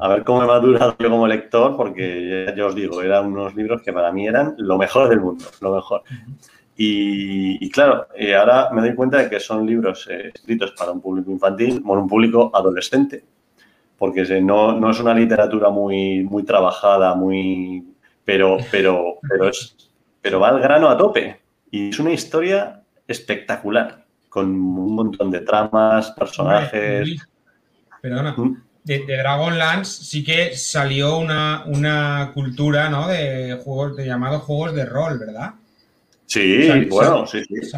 [0.00, 3.82] a ver cómo he madurado yo como lector, porque ya, os digo, eran unos libros
[3.82, 6.02] que para mí eran lo mejor del mundo, lo mejor.
[6.74, 11.02] Y, claro, eh, ahora me doy cuenta de que son libros eh, escritos para un
[11.02, 13.22] público infantil, bueno, un público adolescente,
[14.00, 17.84] porque no, no, es una literatura muy, muy trabajada, muy,
[18.24, 19.76] pero, pero, pero, es,
[20.22, 21.38] pero va al grano a tope.
[21.70, 27.28] Y es una historia espectacular, con un montón de tramas, personajes.
[28.00, 28.62] Perdona, ¿Mm?
[28.84, 33.06] de, Dragonlance sí que salió una, una cultura ¿no?
[33.06, 35.56] de juegos de llamados juegos de rol, ¿verdad?
[36.24, 37.76] Sí, bueno, sí, sí.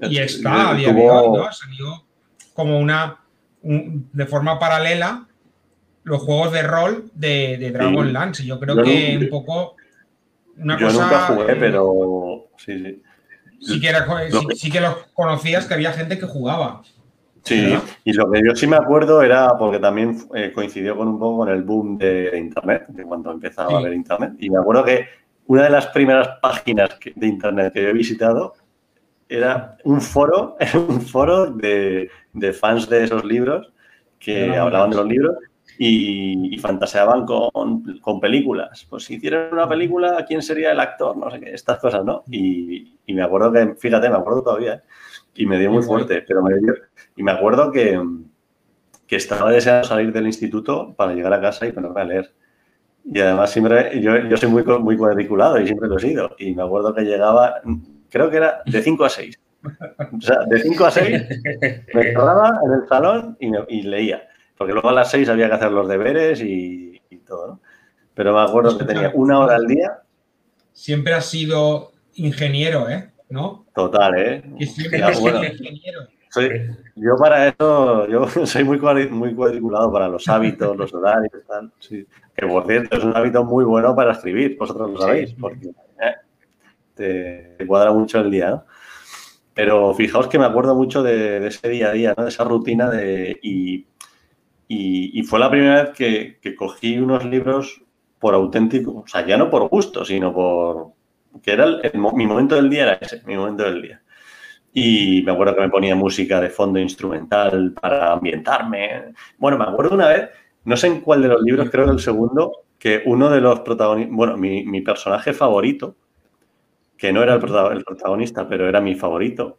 [0.00, 1.52] Y está a día de hoy, ¿no?
[1.52, 2.06] Salió
[2.54, 3.18] como una
[3.62, 5.26] de forma paralela
[6.04, 8.42] los juegos de rol de, de Dragonlance.
[8.42, 9.76] Y yo creo que un poco
[10.58, 13.02] una yo nunca jugué, pero sí, sí.
[13.62, 13.92] Sí que,
[14.56, 16.80] sí que los conocías que había gente que jugaba.
[17.42, 21.18] Sí, y lo que yo sí me acuerdo era porque también eh, coincidió con un
[21.18, 24.34] poco con el boom de, Internet, de cuando empezaba a haber Internet.
[24.38, 25.06] Y me acuerdo que
[25.46, 28.54] una de las primeras páginas de Internet que yo he visitado
[29.28, 30.56] era un foro,
[30.88, 32.10] un foro de,
[32.58, 33.72] fans de esos libros
[34.18, 35.36] que hablaban de los libros
[35.82, 38.86] y, fantaseaban con, películas.
[38.90, 41.16] Pues si hicieran una película, ¿quién sería el actor?
[41.16, 42.22] No sé qué, estas cosas, ¿no?
[42.30, 44.82] Y, me acuerdo que, fíjate, me acuerdo todavía, ¿eh?
[45.36, 46.74] y me dio muy fuerte, pero me dio,
[47.16, 47.98] y me acuerdo que,
[49.06, 52.30] que estaba deseando salir del instituto para llegar a casa y ponerme a leer.
[53.02, 56.36] Y además siempre, yo, yo soy muy, muy cuadriculado y siempre lo he sido.
[56.38, 57.54] Y me acuerdo que llegaba,
[58.10, 59.40] creo que era de 5 a 6.
[59.64, 61.28] O sea, de 5 a 6
[61.94, 64.29] me cerraba en el salón y, y leía
[64.60, 67.60] porque luego a las seis había que hacer los deberes y, todo, ¿no?
[68.12, 70.02] Pero me acuerdo que tenía una hora al día.
[70.74, 73.10] Siempre has sido ingeniero, ¿eh?
[73.30, 73.64] ¿No?
[73.74, 74.42] Total, ¿eh?
[74.58, 76.00] Y siempre has sido ingeniero.
[76.94, 81.72] yo para eso, yo soy muy, muy cuadriculado para los hábitos, los horarios, tal.
[81.78, 82.06] Sí.
[82.36, 85.68] Que por cierto, es un hábito muy bueno para escribir, vosotros lo sabéis, porque
[86.02, 88.64] eh, te, cuadra mucho el día, ¿no?
[89.54, 92.24] Pero fijaos que me acuerdo mucho de, ese día a día, ¿no?
[92.24, 93.86] De esa rutina de, y
[94.72, 95.90] y, fue la primera vez
[96.40, 97.82] que, cogí unos libros
[98.20, 100.92] por auténtico, o sea, ya no por gusto, sino por
[101.42, 104.02] que era mi momento del día, era ese, mi momento del día.
[104.72, 109.12] Y me acuerdo que me ponía música de fondo instrumental para ambientarme.
[109.38, 110.30] Bueno, me acuerdo una vez,
[110.64, 113.60] no sé en cuál de los libros, creo que el segundo, que uno de los
[113.60, 115.96] protagonistas, bueno, mi, mi, personaje favorito,
[116.96, 117.40] que no era el
[117.84, 119.58] protagonista, pero era mi favorito,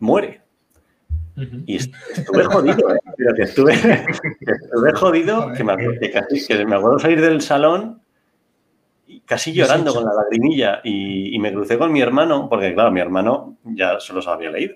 [0.00, 0.42] muere.
[1.66, 2.98] Y estuve jodido, ¿eh?
[3.36, 3.74] que estuve,
[4.94, 8.02] jodido, que me, acuerdo, salir del salón
[9.24, 13.56] casi llorando con la lagrimilla y, me crucé con mi hermano, porque claro, mi hermano
[13.64, 14.74] ya se los había leído.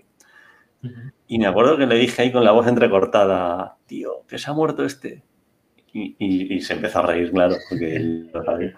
[1.27, 4.55] Y me acuerdo que le dije ahí con la voz entrecortada, tío, que se ha
[4.55, 5.23] muerto este.
[5.93, 8.75] Y, se empezó a reír, claro, porque él lo sabía.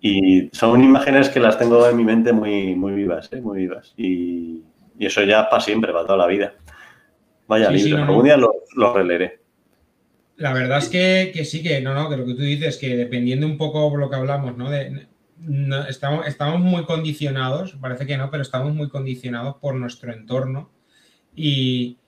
[0.00, 3.40] Y son imágenes que las tengo en mi mente muy, muy vivas, ¿eh?
[3.40, 3.92] muy vivas.
[3.96, 4.62] Y,
[5.00, 6.54] y eso ya para siempre, para toda la vida.
[7.50, 9.40] Vaya libro, algún día lo, lo, releeré.
[10.36, 13.44] La verdad es que, sí, que no, no, que lo que tú dices, que dependiendo
[13.44, 14.70] un poco de lo que hablamos, ¿no?
[14.70, 15.08] De,
[15.88, 20.70] estamos, estamos muy condicionados, parece que no, pero estamos muy condicionados por nuestro entorno
[21.34, 21.98] y,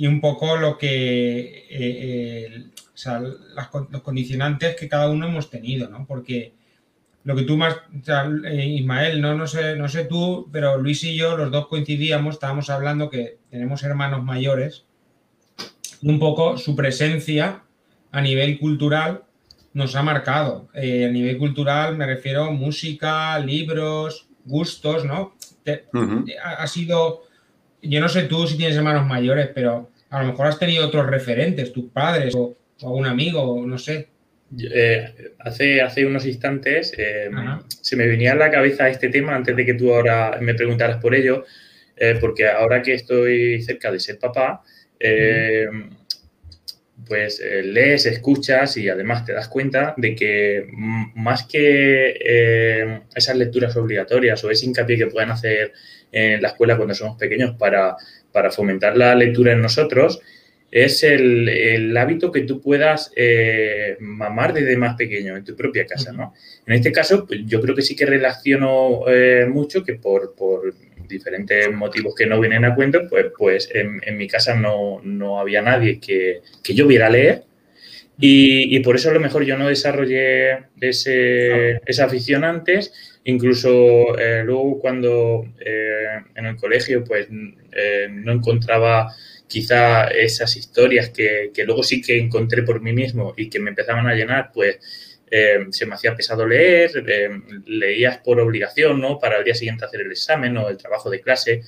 [0.00, 5.88] un poco lo que, eh, eh, o sea, los condicionantes que cada uno hemos tenido,
[5.88, 6.06] ¿no?
[6.08, 6.54] Porque
[7.22, 10.76] lo que tú más, o sea, eh, Ismael, no, no, sé, no sé tú, pero
[10.76, 14.87] Luis y yo, los dos coincidíamos, estábamos hablando que tenemos hermanos mayores
[16.02, 17.62] un poco su presencia
[18.10, 19.22] a nivel cultural
[19.74, 20.68] nos ha marcado.
[20.74, 25.36] Eh, a nivel cultural me refiero a música, libros, gustos, ¿no?
[26.42, 27.24] ha, sido,
[27.82, 31.06] yo no sé tú si tienes hermanos mayores, pero a lo mejor has tenido otros
[31.06, 34.08] referentes, tus padres o, algún amigo, no sé.
[34.58, 37.28] Eh, hace, hace unos instantes eh,
[37.68, 40.96] se me venía a la cabeza este tema antes de que tú ahora me preguntaras
[41.02, 41.44] por ello,
[42.20, 44.62] porque ahora que estoy cerca de ser papá,
[45.00, 45.66] eh,
[47.06, 53.36] pues eh, lees, escuchas y además te das cuenta de que más que eh, esas
[53.36, 55.72] lecturas obligatorias o ese hincapié que puedan hacer
[56.12, 57.96] en la escuela cuando somos pequeños para,
[58.50, 60.20] fomentar la lectura en nosotros,
[60.70, 63.10] es el, hábito que tú puedas
[63.98, 66.34] mamar desde más pequeño en tu propia casa, ¿no?
[66.66, 69.04] En este caso, pues, yo creo que sí que relaciono
[69.48, 70.72] mucho que por, por
[71.08, 76.00] diferentes motivos que no vienen a cuento, pues, pues en, mi casa no, había nadie
[76.00, 77.44] que, yo viera leer.
[78.20, 82.92] Y, por eso a lo mejor yo no desarrollé ese, esa afición antes.
[83.24, 87.28] Incluso eh, luego cuando eh, en el colegio pues
[87.72, 89.14] eh, no encontraba
[89.46, 93.70] quizá esas historias que, que, luego sí que encontré por mí mismo y que me
[93.70, 94.78] empezaban a llenar, pues
[95.30, 97.30] eh, se me hacía pesado leer, eh,
[97.66, 99.18] leías por obligación, ¿no?
[99.18, 101.62] Para el día siguiente hacer el examen o el trabajo de clase.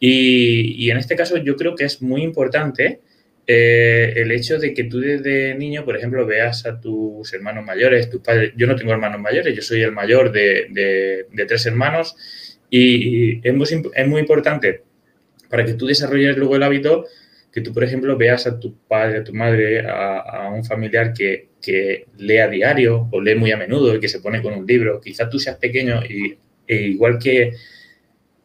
[0.00, 3.00] Y, en este caso yo creo que es muy importante
[3.46, 8.10] eh, el hecho de que tú desde niño, por ejemplo, veas a tus hermanos mayores,
[8.10, 8.52] tus padres.
[8.56, 12.16] Yo no tengo hermanos mayores, yo soy el mayor de, tres hermanos
[12.70, 14.82] y, es, muy, es muy importante
[15.48, 17.06] para que tú desarrolles luego el hábito
[17.54, 21.50] que tú, por ejemplo, veas a tu padre, a tu madre, a, un familiar que,
[21.62, 24.66] que, lee a diario o lee muy a menudo y que se pone con un
[24.66, 25.00] libro.
[25.00, 26.36] Quizás tú seas pequeño y
[26.66, 27.52] e igual que,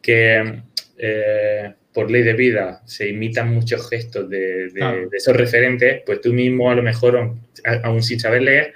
[0.00, 0.62] que
[0.96, 6.32] eh, por ley de vida se imitan muchos gestos de, de, esos referentes, pues tú
[6.32, 7.34] mismo a lo mejor,
[7.82, 8.74] aún sin saber leer,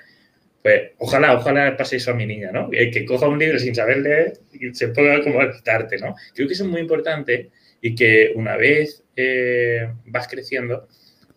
[0.64, 2.70] pues ojalá, ojalá pase eso a mi niña, ¿no?
[2.70, 6.16] Que, coja un libro sin saber leer y se ponga como a quitarte, ¿no?
[6.34, 7.50] Creo que eso es muy importante
[7.84, 10.88] y que una vez eh, vas creciendo,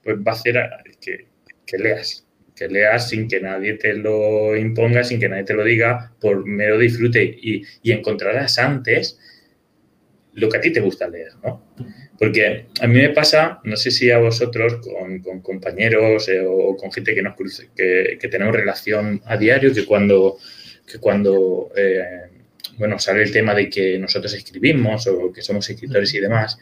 [0.01, 0.57] pues va a hacer
[1.01, 2.25] que, leas,
[2.55, 6.45] que leas sin que nadie te lo imponga, sin que nadie te lo diga, por
[6.45, 9.19] mero disfrute y, y encontrarás antes
[10.35, 11.65] lo que a ti te gusta leer, ¿no?
[12.17, 16.93] Porque a mí me pasa, no sé si a vosotros, con, compañeros eh, o con
[16.93, 17.35] gente que, nos
[17.75, 20.37] que, que, tenemos relación a diario, que cuando,
[20.89, 22.36] que cuando eh,
[22.77, 26.57] bueno, sale el tema de que nosotros escribimos o que somos escritores y demás,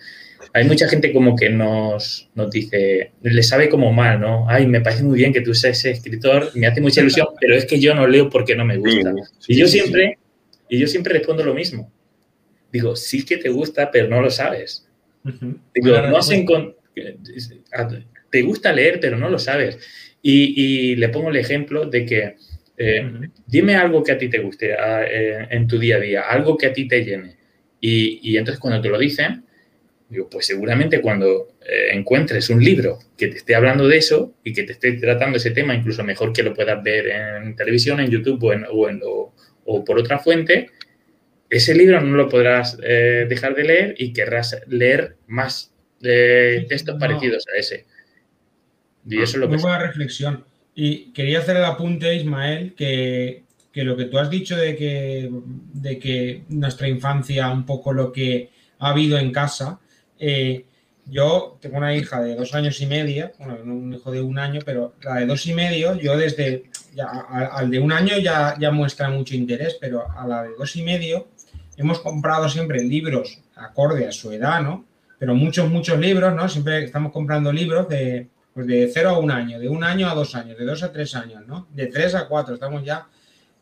[0.53, 4.49] hay mucha gente como que nos, nos dice, le sabe como mal, ¿no?
[4.49, 7.66] Ay, me parece muy bien que tú seas escritor, me hace mucha ilusión, pero es
[7.66, 9.13] que yo no leo porque no me gusta.
[9.47, 10.18] Y yo siempre,
[10.70, 11.91] y yo siempre respondo lo mismo.
[12.72, 14.88] Digo, sí que te gusta, pero no lo sabes.
[15.74, 16.30] Digo, no has
[18.30, 19.78] te gusta leer, pero no lo sabes.
[20.22, 22.36] Y, le pongo el ejemplo de que
[22.78, 26.58] eh, dime algo que a ti te guste eh, en tu día a día, algo
[26.58, 27.38] que a ti te llene.
[27.80, 29.46] Y, entonces cuando te lo dicen,
[30.10, 34.54] digo, pues seguramente cuando eh, encuentres un libro que te esté hablando de eso y
[34.54, 38.10] que te esté tratando ese tema, incluso mejor que lo puedas ver en televisión, en
[38.10, 39.34] YouTube o,
[39.66, 40.72] o por otra fuente,
[41.48, 45.72] ese libro no lo podrás dejar de leer y querrás leer más
[46.02, 47.86] textos parecidos a ese.
[49.08, 50.44] Y eso es lo Muy buena reflexión.
[50.76, 53.46] Y quería hacer el apunte, Ismael, que,
[53.76, 55.32] lo que tú has dicho de que,
[55.74, 58.50] de que nuestra infancia, un poco lo que
[58.80, 59.80] ha habido en casa,
[60.20, 60.66] eh,
[61.06, 64.60] yo tengo una hija de dos años y medio, bueno, un hijo de un año,
[64.66, 66.64] pero la de dos y medio, yo desde
[66.98, 70.84] al de un año ya, ya muestra mucho interés, pero a la de dos y
[70.84, 71.28] medio
[71.78, 74.86] hemos comprado siempre libros acorde a su edad, ¿no?
[75.20, 76.50] Pero muchos, muchos libros, ¿no?
[76.50, 80.16] Siempre estamos comprando libros de, pues de 0 a un año, de un año a
[80.16, 81.68] dos años, de dos a tres años, ¿no?
[81.74, 83.10] De tres a cuatro, estamos ya.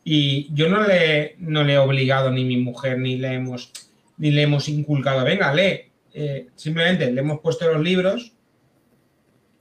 [0.03, 3.71] Y yo no le, no le he obligado ni mi mujer, ni le hemos,
[4.17, 5.91] ni le hemos inculcado, venga, lee.
[6.13, 8.33] Eh, simplemente le hemos puesto los libros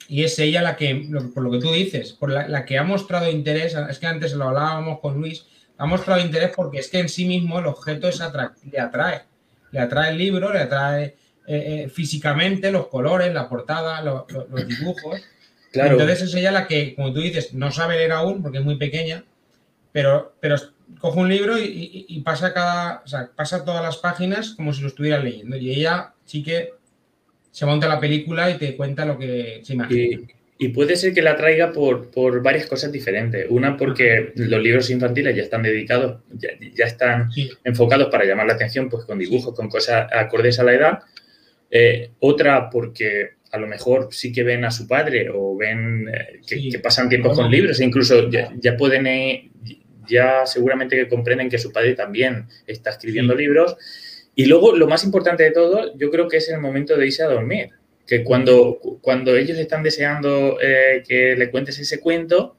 [0.06, 2.82] y es ella la que, por lo que tú dices, por la, la que ha
[2.82, 5.46] mostrado interés, es que antes lo hablábamos con Luis,
[5.78, 8.20] ha mostrado interés porque es que en sí mismo el objeto es
[8.70, 9.22] le atrae.
[9.70, 11.16] Le atrae el libro, le atrae
[11.46, 15.20] eh, eh, físicamente los colores, la portada, los dibujos.
[15.72, 15.92] Claro.
[15.92, 18.76] Entonces es ella la que, como tú dices, no sabe leer aún porque es muy
[18.76, 19.24] pequeña,
[19.90, 20.56] pero, pero
[20.98, 23.02] coge un libro y, pasa cada,
[23.34, 25.56] pasa todas las páginas como si lo estuviera leyendo.
[25.56, 26.74] Y ella sí que
[27.50, 30.26] se monta la película y te cuenta lo que se imagina.
[30.58, 33.46] Y puede ser que la traiga por, por, varias cosas diferentes.
[33.50, 37.30] Una porque los libros infantiles ya están dedicados, ya, están
[37.64, 40.98] enfocados para llamar la atención, pues con dibujos, con cosas acordes a la edad.
[41.74, 46.40] Eh, otra porque a lo mejor sí que ven a su padre o ven eh,
[46.46, 49.50] que, pasan tiempo con libros e incluso ya, pueden, eh,
[50.06, 53.76] ya seguramente que comprenden que su padre también está escribiendo libros.
[54.34, 57.22] Y luego, lo más importante de todo, yo creo que es el momento de irse
[57.22, 57.70] a dormir
[58.06, 60.58] que cuando, cuando ellos están deseando
[61.06, 62.56] que le cuentes ese cuento,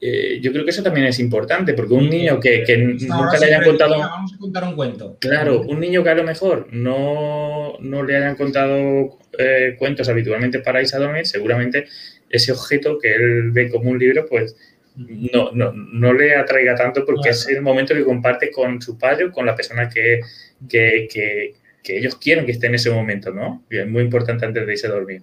[0.00, 2.64] eh, yo creo que eso también es importante, porque un niño que,
[3.00, 3.98] nunca le hayan contado...
[3.98, 5.16] Vamos a contar un cuento.
[5.20, 10.80] Claro, un niño que a lo mejor no, le hayan contado eh, cuentos habitualmente para
[10.80, 11.86] irse a dormir, seguramente
[12.28, 14.56] ese objeto que él ve como un libro, pues
[14.96, 19.32] no, no, le atraiga tanto porque es el momento que comparte con su padre o
[19.32, 20.20] con la persona que,
[20.68, 21.54] que
[21.86, 23.62] que ellos quieren que esté en ese momento, ¿no?
[23.70, 25.22] Y es muy importante antes de irse a dormir.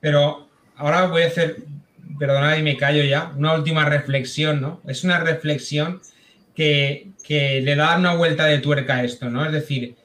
[0.00, 1.58] Pero ahora voy a hacer,
[2.18, 4.80] perdonad y me callo ya, una última reflexión, ¿no?
[4.86, 6.00] Es una reflexión
[6.54, 9.46] que, le da una vuelta de tuerca a esto, ¿no?
[9.46, 9.96] Es decir,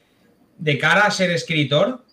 [0.57, 2.05] de cara a ser escritor,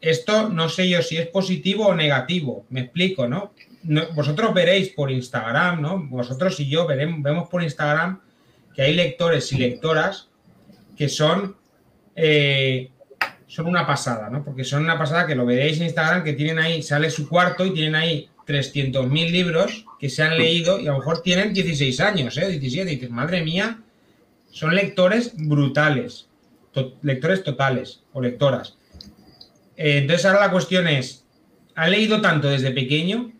[0.00, 3.52] esto no sé yo si es positivo o negativo, me explico, ¿no?
[4.14, 6.02] vosotros veréis por Instagram, ¿no?
[6.08, 8.20] Vosotros y yo veremos, vemos por Instagram
[8.74, 10.28] que hay lectores y lectoras
[10.96, 11.54] que son
[12.16, 12.90] eh,
[13.46, 14.44] son una pasada, ¿no?
[14.44, 17.64] Porque son una pasada que lo veréis en Instagram, que tienen ahí, sale su cuarto
[17.64, 22.00] y tienen ahí 300.000 libros que se han leído y a lo mejor tienen 16
[22.00, 22.48] años, ¿eh?
[22.48, 22.90] 17.
[22.90, 23.80] Y dices, madre mía,
[24.50, 26.28] son lectores brutales,
[27.02, 28.76] lectores totales o lectoras.
[29.76, 31.24] Eh, entonces ahora la cuestión es,
[31.74, 33.32] ¿ha leído tanto desde pequeño?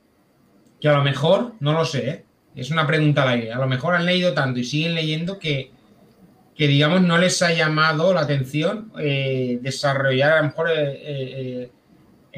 [0.80, 2.24] Que a lo mejor, no lo sé, ¿eh?
[2.54, 5.70] es una pregunta al aire, a lo mejor han leído tanto y siguen leyendo que
[6.56, 10.70] que digamos no les ha llamado la atención eh, desarrollar a lo mejor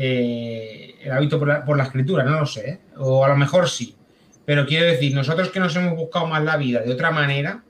[0.01, 3.97] eh, eh, el hábito por la, escritura, no lo sé, o a lo mejor sí.
[4.45, 7.63] Pero quiero decir, nosotros que nos hemos buscado más la vida de otra manera.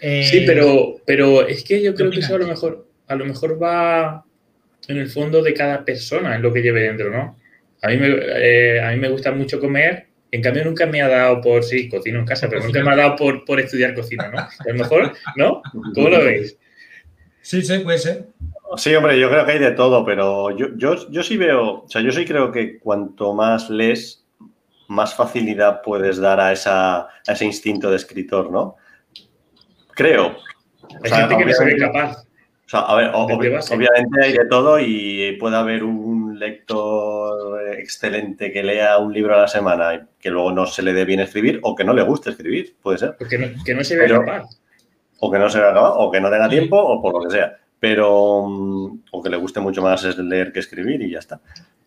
[0.00, 3.62] sí, pero, pero es que yo creo que eso a lo mejor, a lo mejor
[3.62, 4.24] va
[4.88, 7.36] en el fondo de cada persona, en lo que lleve dentro, ¿no?
[7.82, 11.40] A mí me, a mí me gusta mucho comer en cambio, nunca me ha dado
[11.40, 14.38] por, sí, cocino en casa, pero nunca me ha dado por, por estudiar cocina, ¿no?
[14.38, 15.62] A lo mejor, ¿no?
[15.94, 16.58] ¿Cómo lo veis?
[17.40, 18.26] Sí, sí, puede ser.
[18.76, 21.88] Sí, hombre, yo creo que hay de todo, pero yo, yo, yo sí veo, o
[21.88, 24.26] sea, yo sí creo que cuanto más lees,
[24.88, 28.76] más facilidad puedes dar a, esa, a ese instinto de escritor, ¿no?
[29.94, 30.36] Creo.
[31.02, 32.24] Hay gente que no se ve capaz.
[32.66, 38.62] O sea, a ver, obviamente hay de todo y puede haber un lector excelente que
[38.62, 41.60] lea un libro a la semana y que luego no se le dé bien escribir
[41.62, 43.16] o que no le guste escribir, puede ser.
[43.28, 44.44] Que no, que no se vea capaz.
[45.20, 47.34] O que no se vea capaz, o que no tenga tiempo, o por lo que
[47.34, 47.56] sea.
[47.80, 51.40] Pero, mm, o que le guste mucho más leer que escribir y ya está.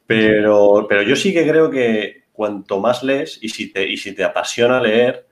[0.06, 4.14] Pero, pero yo sí que creo que cuanto más lees y si te, y si
[4.14, 5.26] te apasiona leer,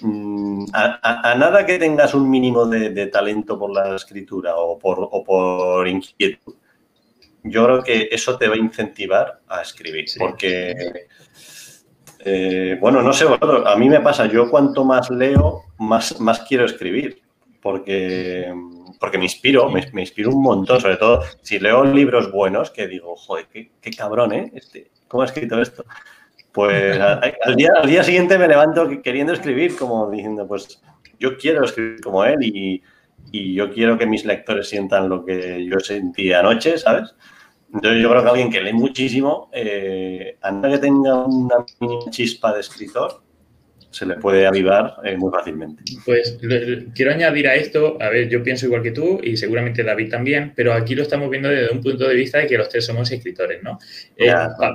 [0.00, 5.88] Mm, a, nada que tengas un mínimo de, talento por la escritura o por, por,
[5.88, 6.54] inquietud,
[7.42, 10.06] yo creo que eso te va a incentivar a escribir.
[10.18, 10.74] Porque,
[12.20, 13.26] eh, bueno, no sé,
[13.64, 17.22] a mí me pasa, yo cuanto más leo, más, más quiero escribir.
[17.60, 18.52] Porque,
[18.98, 23.16] porque me inspiro, me, inspiro un montón, sobre todo si leo libros buenos que digo,
[23.16, 24.50] joder, qué, qué cabrón, ¿eh?
[24.54, 25.84] Este, ¿Cómo ha escrito esto?
[26.52, 30.80] Pues al día, al día siguiente me levanto queriendo escribir, como diciendo, pues
[31.18, 32.82] yo quiero escribir como él y,
[33.30, 37.14] yo quiero que mis lectores sientan lo que yo sentí anoche, ¿sabes?
[37.74, 41.56] Entonces yo creo que alguien que lee muchísimo, eh, a que tenga una
[42.10, 43.22] chispa de escritor,
[43.90, 45.82] se le puede avivar eh, muy fácilmente.
[46.04, 46.38] Pues
[46.94, 50.52] quiero añadir a esto, a ver, yo pienso igual que tú y seguramente David también,
[50.54, 53.10] pero aquí lo estamos viendo desde un punto de vista de que los tres somos
[53.10, 53.78] escritores, ¿no?
[54.16, 54.32] Eh,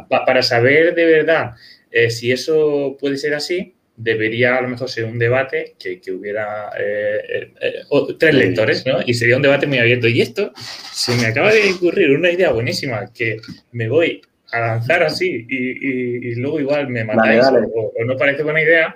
[0.10, 1.54] para saber de verdad
[1.94, 6.72] eh, si eso puede ser así, debería a lo mejor ser un debate que, hubiera
[6.80, 7.84] eh, eh,
[8.18, 9.00] tres lectores, ¿no?
[9.06, 10.08] Y sería un debate muy abierto.
[10.08, 10.52] Y esto
[10.92, 13.38] se me acaba de ocurrir una idea buenísima que
[13.72, 14.22] me voy
[14.54, 18.96] a lanzar así y, luego igual me matáis O, no parece buena idea.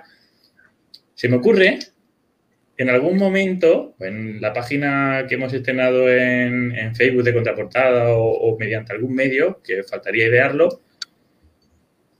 [1.14, 1.78] Se me ocurre
[2.76, 8.58] en algún momento, en la página que hemos estrenado en, Facebook de contraportada o, o
[8.58, 10.80] mediante algún medio, que faltaría idearlo,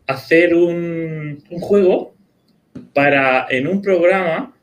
[0.08, 2.16] hacer un, juego
[2.94, 4.56] para en un programa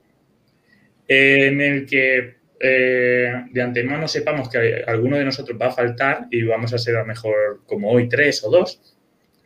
[1.08, 6.44] en el que eh, de antemano sepamos que alguno de nosotros va a faltar y
[6.44, 8.82] vamos a ser a mejor como hoy tres o dos,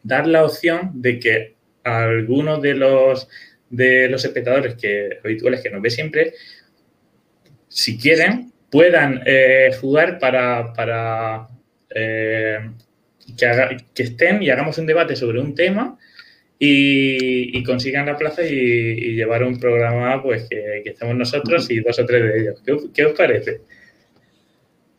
[0.03, 3.27] dar la opción de que algunos de los
[3.69, 6.33] de los espectadores que habituales que nos ve siempre,
[7.67, 11.47] si quieren, puedan eh, jugar para, para
[11.93, 12.71] eh,
[13.37, 15.97] que, estén y hagamos un debate sobre un tema
[16.59, 22.05] y, consigan la plaza y, llevar un programa pues que, estemos nosotros y dos o
[22.05, 22.91] tres de ellos.
[22.93, 23.61] ¿Qué, os parece?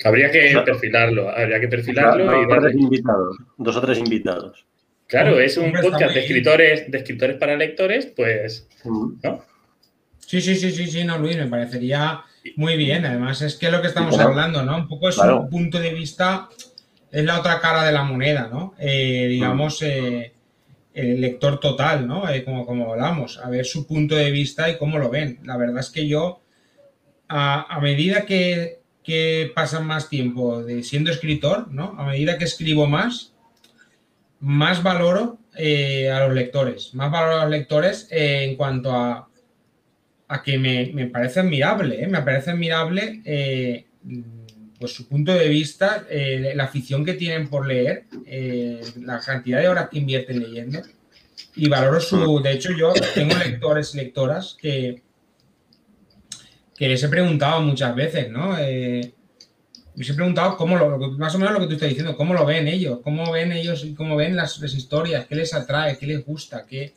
[0.03, 2.73] Habría que perfilarlo, habría que perfilarlo y darle...
[2.73, 4.67] invitados, dos o tres invitados.
[5.07, 9.45] Claro, es un podcast de escritores, de escritores para lectores, pues, ¿no?
[10.19, 12.23] Sí, sí, sí, sí, sí, no, Luis, me parecería
[12.57, 13.05] muy bien.
[13.05, 14.77] Además, es que lo que estamos hablando, ¿no?
[14.77, 16.49] Un poco es un punto de vista
[17.11, 18.75] es la otra cara de la moneda, ¿no?
[18.79, 20.33] Eh, digamos, eh,
[20.95, 22.29] el lector total, ¿no?
[22.29, 25.41] Eh, como, como hablamos, a ver su punto de vista y cómo lo ven.
[25.45, 26.43] La verdad es que yo,
[27.29, 31.95] a, medida que, que pasan más tiempo de siendo escritor, ¿no?
[31.99, 33.35] A medida que escribo más,
[34.41, 39.29] más valoro a los lectores, más valoro a los lectores en cuanto a,
[40.29, 43.23] a que me, me parece admirable, me parece admirable
[44.81, 49.61] pues su punto de vista, eh, la afición que tienen por leer, eh, la cantidad
[49.61, 50.81] de horas que invierten leyendo.
[51.55, 52.41] Y valoro su.
[52.41, 55.03] De hecho, yo tengo lectores y lectoras que,
[56.75, 58.57] que les he preguntado muchas veces, ¿no?
[58.59, 59.13] Eh,
[59.97, 62.47] les he preguntado cómo lo, más o menos lo que tú estás diciendo, cómo lo
[62.47, 66.25] ven ellos, cómo ven ellos y cómo ven las, historias, qué les atrae, qué les
[66.25, 66.95] gusta, qué,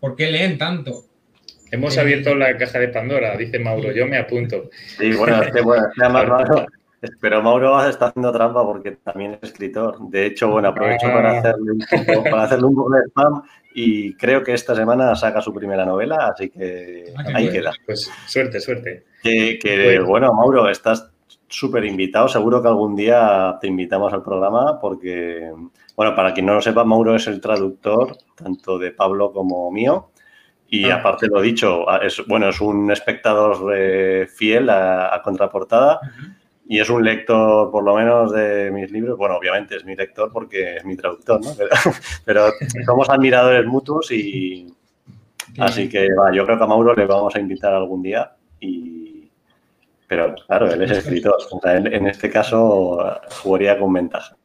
[0.00, 1.04] por qué leen tanto.
[1.70, 4.70] Hemos abierto la caja de Pandora, dice Mauro, yo me apunto.
[4.98, 5.86] Sí, bueno, es que, bueno,
[7.20, 9.98] pero Mauro está haciendo trampa porque también es escritor.
[10.08, 11.38] De hecho, bueno, aprovecho para, ah.
[11.38, 13.42] hacerle un poco, para hacerle un poco de spam
[13.74, 17.72] y creo que esta semana saca su primera novela, así que ah, ahí queda.
[17.84, 19.04] Pues suerte, suerte.
[19.22, 20.32] Que, bueno.
[20.32, 21.10] Mauro, estás
[21.48, 22.28] súper invitado.
[22.28, 25.52] Seguro que algún día te invitamos al programa porque,
[25.96, 30.10] bueno, para quien no lo sepa, Mauro es el traductor tanto de Pablo como mío.
[30.68, 30.96] Y ah.
[30.96, 36.00] aparte lo dicho, es, bueno, es un espectador eh, fiel a, contraportada
[36.66, 39.18] y es un lector, por lo menos, de mis libros.
[39.18, 41.50] Bueno, obviamente es mi lector porque es mi traductor, ¿no?
[42.24, 42.46] Pero,
[42.86, 44.72] somos admiradores mutuos y.
[45.58, 49.30] Así que va, yo creo que a Mauro le vamos a invitar algún día y.
[50.06, 51.36] Pero claro, él es escritor.
[51.64, 54.36] en, este caso jugaría con ventaja.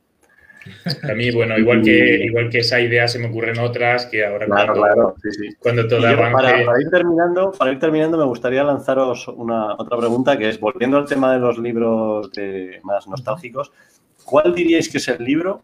[1.10, 4.46] A mí, bueno, igual que, igual que esa idea se me ocurren otras que ahora
[4.46, 5.56] claro, cuando, claro, sí, sí.
[5.60, 6.34] cuando todo avance...
[6.34, 10.60] para, para ir terminando, para ir terminando, me gustaría lanzaros una otra pregunta que es,
[10.60, 13.72] volviendo al tema de los libros de- más nostálgicos,
[14.26, 15.62] ¿cuál diríais que es el libro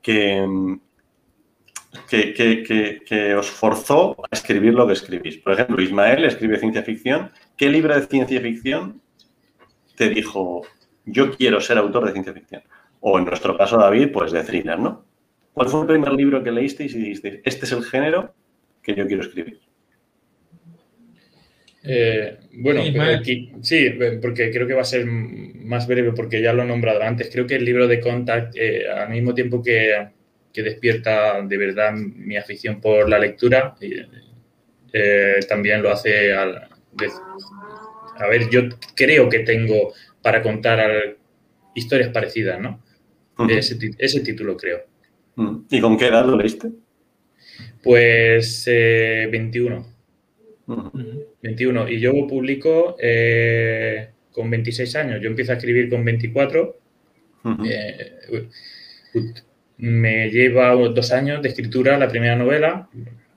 [0.00, 0.46] que,
[2.08, 5.38] que, que- que- que os forzó a escribir lo que escribís?
[5.38, 7.30] Por ejemplo, Ismael escribe ciencia ficción.
[7.56, 9.00] ¿Qué libro de ciencia ficción
[9.96, 10.62] te dijo,
[11.04, 12.62] yo quiero ser autor de ciencia ficción?
[13.04, 15.04] O en nuestro caso, David, pues de thriller, ¿no?
[15.52, 18.32] ¿Cuál fue el primer libro que leísteis y dijisteis, este es el género
[18.82, 19.60] que yo quiero escribir?
[21.84, 23.90] Eh, bueno, Sí, aquí- sí,
[24.20, 27.28] porque creo que va a ser más breve porque ya lo he nombrado antes.
[27.30, 30.08] Creo que el libro de Contact, eh, al mismo tiempo que,
[30.52, 34.06] que despierta de verdad mi afición por la lectura, eh,
[34.92, 36.68] eh, también lo hace al...
[36.92, 37.10] de-
[38.18, 38.62] a ver, yo
[38.94, 39.92] creo que tengo
[40.22, 41.16] para contar al-
[41.74, 42.80] historias parecidas, ¿no?
[43.98, 44.80] Ese, título creo.
[45.70, 46.70] ¿Y con qué edad lo leíste?
[47.82, 49.86] Pues eh, 21.
[50.66, 50.90] Ujú.
[51.42, 51.88] 21.
[51.88, 55.20] Y yo publico eh, con 26 años.
[55.20, 56.76] Yo empiezo a escribir con 24.
[57.44, 57.64] Ujú.
[57.66, 58.48] Eh,
[59.78, 62.88] me lleva dos años de escritura la primera novela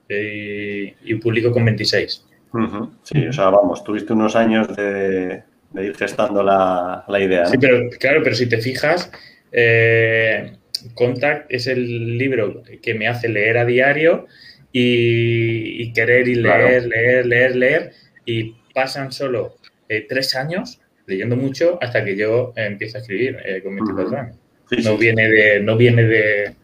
[0.08, 2.26] eh, y publico con 26.
[2.54, 2.92] Ujú.
[3.04, 7.50] Sí, o sea, vamos, tuviste unos años de, de ir gestando la, la idea, ¿no?
[7.50, 9.12] Sí, pero claro, pero si te fijas,
[9.52, 10.54] eh,
[10.94, 14.28] Contact es el libro que me hace leer a diario
[14.72, 16.68] y, y querer y Claro.
[16.68, 17.92] leer, leer, leer, leer.
[18.26, 19.56] Y pasan solo
[19.90, 24.08] eh, tres años leyendo mucho hasta que yo eh, empiezo a escribir eh, con 24
[24.08, 24.16] Ujú.
[24.18, 24.36] años.
[24.70, 24.98] Sí, sí, No sí.
[25.02, 25.60] viene de.
[25.62, 26.56] No viene de,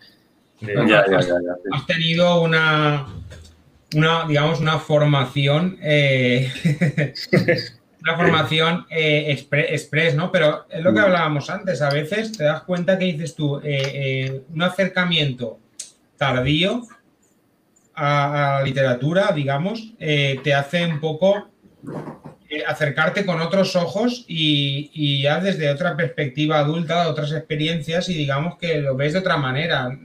[0.61, 1.69] de- Ya, ya, ya, ya, sí.
[1.71, 3.07] Has tenido una,
[3.95, 6.49] una digamos, una formación, eh,
[8.01, 10.31] una formación eh, expre- express, ¿no?
[10.31, 13.61] Pero es lo que hablábamos antes, a veces te das cuenta que dices tú, eh,
[13.63, 15.59] eh, un acercamiento
[16.17, 16.81] tardío
[17.93, 21.49] a, la literatura, digamos, eh, te hace un poco
[22.67, 28.57] acercarte con otros ojos y, y ya desde otra perspectiva adulta, otras experiencias y digamos
[28.57, 29.97] que lo ves de otra manera.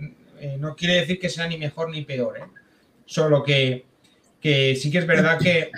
[0.59, 2.44] No quiere decir que sea ni mejor ni peor, ¿eh?
[3.05, 3.86] solo que,
[4.40, 5.70] que sí que es verdad que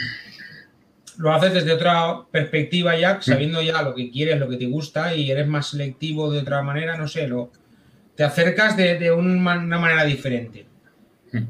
[1.19, 5.14] lo haces desde otra perspectiva ya, sabiendo ya lo que quieres, lo que te gusta
[5.14, 7.51] y eres más selectivo de otra manera, no sé, lo,
[8.14, 10.66] te acercas de, de un ma- una manera diferente.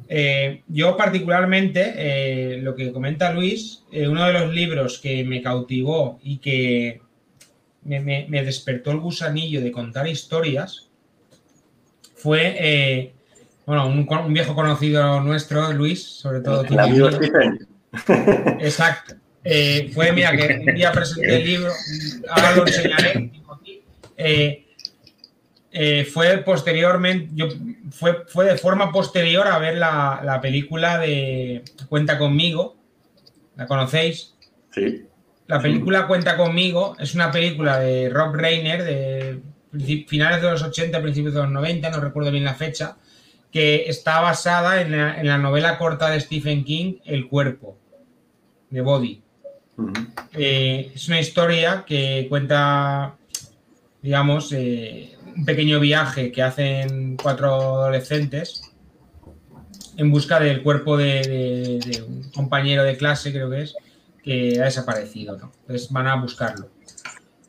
[0.08, 5.40] Eh, yo particularmente, eh, lo que comenta Luis, eh, uno de los libros que me
[5.40, 7.00] cautivó y que
[7.84, 10.88] me, me- me despertó el gusanillo de contar historias
[12.16, 13.12] fue, eh,
[13.66, 16.64] bueno, un, viejo conocido nuestro, Luis, sobre todo.
[16.64, 17.68] El amigo Stephen.
[18.60, 19.14] Exacto.
[19.50, 21.72] Eh, fue, mira, que un día presenté el libro,
[22.28, 23.30] ahora lo enseñaré.
[24.18, 24.66] Eh,
[25.72, 27.48] eh, fue posteriormente, yo,
[27.90, 32.76] fue, fue de forma posterior a ver la, la película de Cuenta conmigo.
[33.56, 34.34] ¿La conocéis?
[34.70, 35.06] Sí.
[35.46, 39.40] La película Cuenta conmigo es una película de Rob Reiner de
[40.06, 42.98] finales de los 80, principios de los 90, no recuerdo bien la fecha,
[43.50, 47.78] que está basada en la, en la novela corta de Stephen King, El cuerpo,
[48.68, 49.22] de Body.
[50.32, 53.16] Eh, es una historia que cuenta,
[54.02, 58.62] digamos, eh, un pequeño viaje que hacen cuatro adolescentes
[59.96, 63.74] en busca del cuerpo de, de- de un compañero de clase, creo que es,
[64.22, 65.36] que ha desaparecido.
[65.36, 65.52] ¿no?
[65.62, 66.70] Entonces van a buscarlo.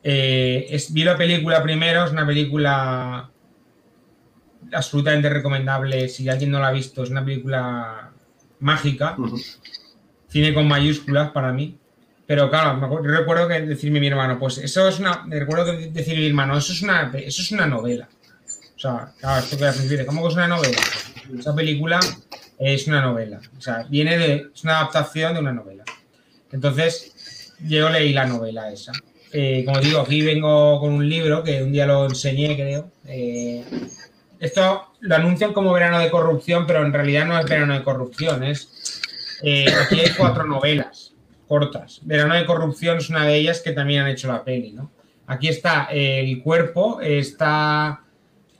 [0.02, 3.30] Eh, es- vi la película primero, es una película
[4.72, 6.08] absolutamente recomendable.
[6.08, 8.10] Si alguien no la ha visto, es una película
[8.60, 9.16] mágica
[10.28, 11.76] cine con mayúsculas para mí.
[12.30, 15.24] Pero claro, me yo recuerdo que decirme mi hermano, pues eso es una.
[15.24, 18.08] Me recuerdo que decirme mi hermano, eso es una, eso es una novela.
[18.76, 20.78] O sea, claro, esto que principio, ¿cómo que es una novela?
[21.36, 21.98] Esa película
[22.56, 23.40] es una novela.
[23.58, 24.48] O sea, viene de.
[24.54, 25.82] Es una adaptación de una novela.
[26.52, 28.92] Entonces, yo leí la novela esa.
[29.32, 32.92] Eh, como digo, aquí vengo con un libro que un día lo enseñé, creo.
[33.08, 33.64] Eh,
[34.38, 38.44] esto lo anuncian como verano de corrupción, pero en realidad no es verano de corrupción,
[38.44, 39.00] es
[39.42, 41.09] eh, aquí hay cuatro novelas
[41.50, 41.98] cortas.
[42.04, 44.88] Verano de corrupción es una de ellas que también han hecho la peli, ¿no?
[45.26, 48.02] Aquí está El cuerpo, está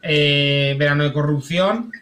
[0.03, 1.93] eh, Verano de corrupción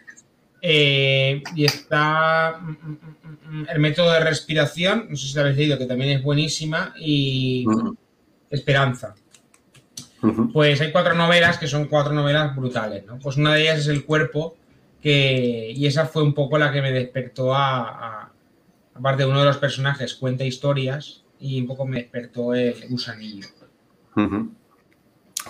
[0.63, 5.57] eh, y está mm, mm, mm, El método de respiración, no sé si la habéis
[5.57, 7.65] leído, que también es buenísima, y.
[8.49, 9.13] Esperanza.
[10.51, 13.19] Pues hay cuatro novelas que son cuatro novelas brutales, ¿no?
[13.19, 14.57] Pues una de ellas es El cuerpo,
[15.03, 17.77] que, y esa fue un poco la que me despertó a,
[18.23, 18.28] a-
[18.99, 23.47] aparte uno de los personajes cuenta historias y un poco me despertó el gusanillo.
[24.15, 24.51] Ujú.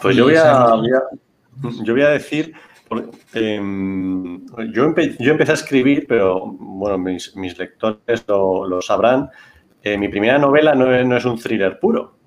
[0.02, 2.54] Pues yo voy a, voy a- yo voy a decir,
[3.34, 9.30] em, yo, empecé a escribir, pero bueno, mis, lectores lo, sabrán.
[9.82, 12.18] Eh, mi primera novela no es, un thriller puro.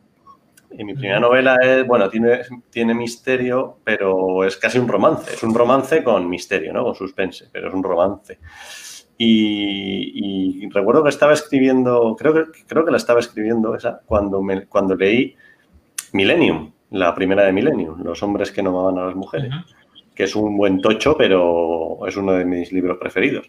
[0.71, 5.35] Y mi primera novela es, bueno, tiene, tiene misterio, pero es casi un romance.
[5.35, 6.83] Es un romance con misterio, ¿no?
[6.83, 8.39] Con suspense, pero es un romance.
[9.25, 14.67] Y, recuerdo que estaba escribiendo, creo que, creo que la estaba escribiendo esa, cuando, me,
[14.67, 15.37] cuando leí
[16.13, 19.51] Millennium, la primera de Millennium, Los hombres que no amaban a las mujeres,
[20.15, 23.49] que es un buen tocho, pero es uno de mis libros preferidos.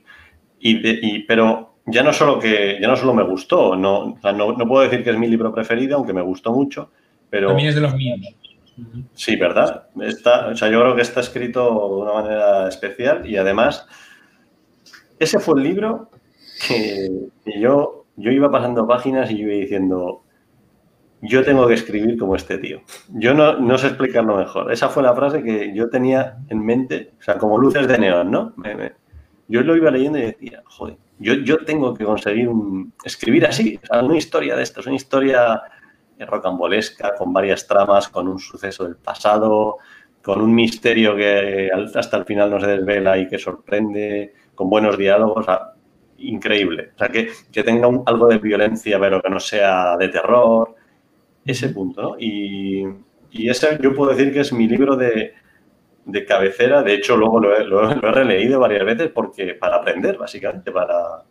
[0.59, 4.84] Y, pero ya no solo que ya no solo me gustó, no, no, no, puedo
[4.84, 6.91] decir que es mi libro preferido, aunque me gustó mucho,
[7.30, 7.47] pero...
[7.47, 8.19] También es de los míos.
[9.15, 9.88] Sí, ¿verdad?
[10.01, 13.88] Está, o sea, yo creo que está escrito de una manera especial y además
[15.24, 16.09] ese fue el libro
[16.67, 17.09] que,
[17.59, 20.24] yo, yo iba pasando páginas y yo iba diciendo,
[21.21, 22.82] yo tengo que escribir como este tío.
[23.09, 24.71] Yo no, no, sé explicarlo mejor.
[24.71, 28.32] Esa fue la frase que yo tenía en mente, o sea, como luces de neón,
[28.32, 28.53] ¿no?
[29.49, 32.49] yo lo iba leyendo y decía, joder, yo, yo tengo que conseguir
[33.03, 35.61] escribir así, o sea, una historia de esto, una historia
[36.19, 39.78] rocambolesca, con varias tramas, con un suceso del pasado,
[40.21, 44.97] con un misterio que hasta el final no se desvela y que sorprende, con buenos
[44.97, 45.45] diálogos,
[46.17, 46.91] increíble.
[46.95, 47.29] O sea, que,
[47.63, 50.75] tenga algo de violencia, pero que no sea de terror,
[51.45, 52.15] ese punto, ¿no?
[52.19, 52.85] Y,
[53.31, 55.33] ese yo puedo decir que es mi libro de,
[56.27, 56.83] cabecera.
[56.83, 61.23] De hecho, luego lo he, releído varias veces porque para aprender, básicamente, para,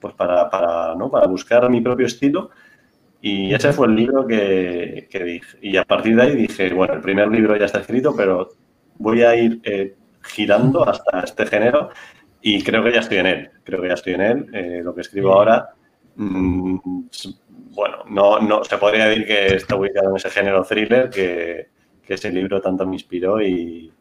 [0.00, 1.10] pues para, para, ¿no?
[1.10, 2.50] para buscar mi propio estilo.
[3.20, 5.58] Y ese fue el libro que, dije.
[5.62, 8.50] Y a partir de ahí dije, bueno, el primer libro ya está escrito, pero
[8.98, 11.90] voy a ir eh, girando hasta este género
[12.40, 14.46] y creo que ya estoy en él, creo que ya estoy en él.
[14.52, 15.70] Eh, lo que escribo ahora,
[16.16, 16.78] mm,
[17.74, 22.32] bueno, no, no se podría decir que está ubicado en ese género thriller que, ese
[22.32, 23.92] libro tanto me inspiró y,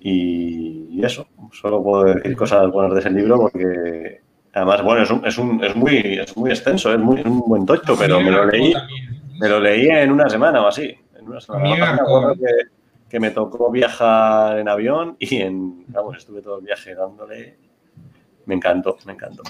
[0.00, 1.28] y, eso.
[1.50, 4.20] Solo puedo decir cosas buenas de ese libro porque
[4.52, 7.64] además, bueno, es, un, es, un, es muy, es muy extenso, es, muy, un buen
[7.64, 8.74] tocho, pero me lo leí,
[9.40, 10.94] me lo leí en una semana o así.
[11.18, 11.98] En una semana
[13.10, 17.56] que me tocó viajar en avión y en, vamos, estuve todo el viaje dándole.
[18.46, 19.42] Me encantó, me encantó.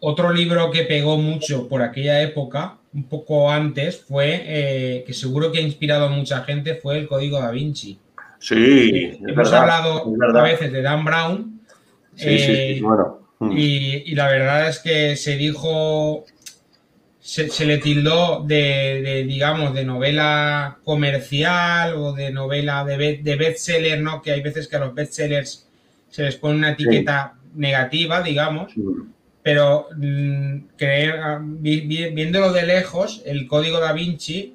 [0.00, 5.52] Otro libro que pegó mucho por aquella época, un poco antes, fue, eh, que seguro
[5.52, 7.98] que ha inspirado a mucha gente, fue El Código da Vinci.
[8.40, 10.04] Sí, hemos hablado
[10.36, 11.60] a veces de Dan Brown.
[12.16, 13.20] Sí, sí, sí, bueno.
[13.38, 13.52] Mm.
[13.52, 16.24] Y, y, la verdad es que se dijo
[17.24, 24.20] se, le tildó de, digamos, de novela comercial o de novela de, de bestseller, ¿no?
[24.20, 25.66] Que hay veces que a los bestsellers
[26.10, 28.74] se les pone una etiqueta negativa, digamos,
[29.42, 34.54] pero mm, creer, viéndolo de lejos, el código da Vinci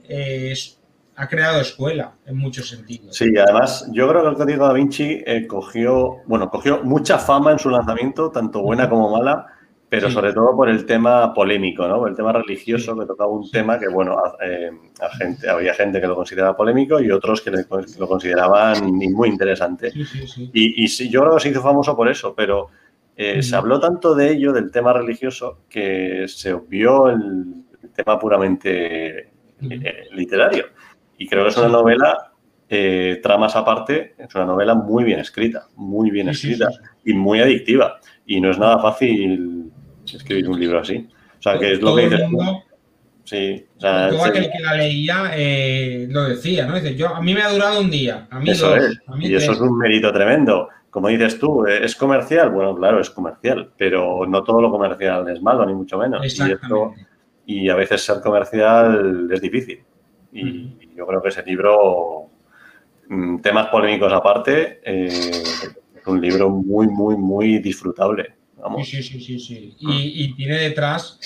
[1.15, 3.15] ha creado escuela en muchos sentidos.
[3.15, 7.51] Sí, además yo creo que el código da Vinci eh, cogió, bueno, cogió mucha fama
[7.51, 9.47] en su lanzamiento, tanto buena como mala,
[9.89, 11.97] pero sobre todo por el tema polémico, ¿no?
[11.97, 14.69] Por el tema religioso, que tocaba un tema que, bueno, eh,
[15.17, 19.91] gente, había gente que lo consideraba polémico y otros que lo consideraban muy interesante.
[20.53, 22.69] y, y yo creo que se hizo famoso por eso, pero
[23.17, 27.65] eh, se habló tanto de ello, del tema religioso, que se obvió el,
[27.95, 30.65] tema puramente eh, literario.
[31.17, 32.31] Y creo que es una novela,
[33.23, 36.69] tramas aparte, es una novela muy bien escrita, muy bien escrita
[37.03, 37.99] y muy adictiva.
[38.27, 39.71] Y no es nada fácil
[40.13, 41.07] escribir un libro así.
[41.39, 42.21] O sea, que es lo que dices.
[43.23, 46.73] Sí, o sea, todo aquel que la leía eh, lo decía, ¿no?
[46.73, 48.99] Dice, yo, a mí me ha durado un día, a mí eso es.
[49.19, 50.67] y eso es un mérito tremendo.
[50.89, 52.49] Como dices tú, ¿es comercial?
[52.49, 56.25] Bueno, claro, es comercial, pero no todo lo comercial es malo, ni mucho menos.
[57.45, 59.83] Y, y a veces ser comercial es difícil.
[60.31, 62.29] Y yo creo que ese libro,
[63.09, 68.38] mm, temas polémicos aparte, eh, es un libro muy, muy, muy disfrutable.
[68.83, 69.75] Sí, sí, sí, sí.
[69.79, 71.19] Y, tiene, detrás,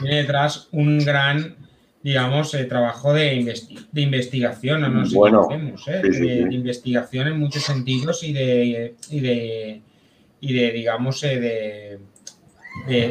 [0.00, 1.56] tiene detrás un gran,
[2.02, 3.54] digamos, eh, trabajo de,
[3.92, 5.48] de investigación, no sé bueno,
[5.86, 6.02] ¿eh?
[6.02, 9.82] de, investigación en muchos sentidos y de, y de,
[10.40, 11.98] y de digamos, eh, de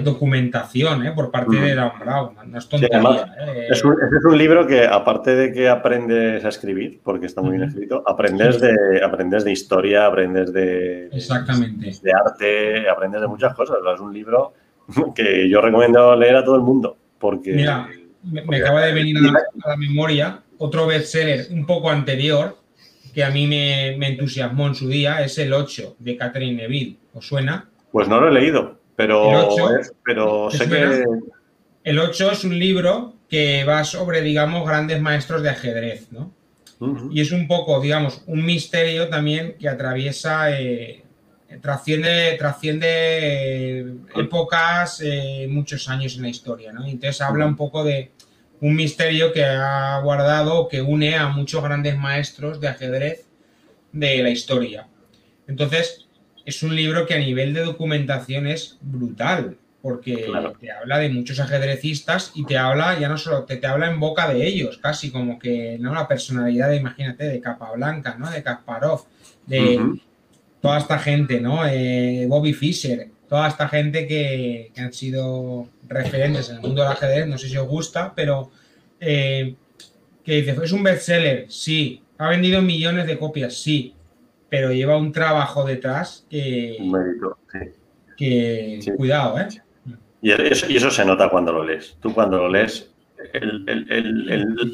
[0.03, 1.11] documentación ¿eh?
[1.11, 2.35] por parte de Dan Brown.
[2.45, 3.35] No es tontería.
[3.39, 3.67] ¿eh?
[3.69, 7.57] es, un, es, un, libro que, aparte de que aprendes a escribir, porque está muy
[7.57, 11.91] bien escrito, aprendes, de, aprendes de historia, aprendes de, Exactamente.
[12.01, 13.77] de, arte, aprendes de muchas cosas.
[13.93, 14.53] Es un libro
[15.15, 16.97] que yo recomiendo leer a todo el mundo.
[17.19, 17.89] Porque, Mira,
[18.23, 19.17] me, acaba de venir
[19.63, 22.57] a la, memoria otro bestseller un poco anterior
[23.13, 26.97] que a mí me, me entusiasmó en su día, es El 8 de Catherine Neville.
[27.13, 27.69] ¿Os suena?
[27.91, 28.78] Pues no lo he leído.
[28.99, 29.55] Pero,
[30.03, 31.05] pero sé que...
[31.85, 36.33] El 8 es un libro que va sobre, digamos, grandes maestros de ajedrez, ¿no?
[37.09, 41.03] Y es un poco, digamos, un misterio también que atraviesa, eh,
[41.61, 43.85] trasciende, trasciende eh,
[44.17, 46.85] épocas, eh, muchos años en la historia, ¿no?
[46.85, 48.11] Entonces habla un poco de
[48.59, 53.25] un misterio que ha guardado, que une a muchos grandes maestros de ajedrez
[53.93, 54.87] de la historia.
[55.47, 56.08] Entonces,
[56.49, 60.27] es un libro que a nivel de documentación es brutal, porque
[60.59, 63.99] te habla de muchos ajedrecistas y te habla, ya no solo, te, te habla en
[63.99, 65.93] boca de ellos, casi como que, ¿no?
[65.93, 68.29] La personalidad, de, imagínate, de Capablanca, ¿no?
[68.29, 69.05] De Kasparov,
[69.45, 69.79] de
[70.61, 71.65] toda esta gente, ¿no?
[71.65, 77.27] Eh, Bobby Fischer, toda esta gente que, han sido referentes en el mundo del ajedrez,
[77.27, 78.51] no sé si os gusta, pero
[78.99, 79.55] eh,
[80.23, 83.93] que dice, es un bestseller, sí, ha vendido millones de copias, sí,
[84.49, 86.77] pero lleva un trabajo detrás que...
[86.79, 87.59] Un mérito, sí.
[88.17, 89.47] Que, cuidado, ¿eh?
[90.21, 91.97] Y eso, se nota cuando lo lees.
[92.01, 92.91] Tú cuando lo lees,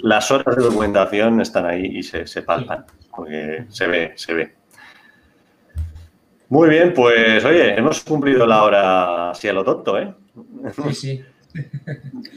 [0.01, 4.55] las horas de documentación están ahí y se, se palpan, porque se ve, se ve.
[6.49, 10.13] Muy bien, pues oye, hemos cumplido la hora así a lo tonto, ¿eh?
[10.89, 11.23] Sí, sí.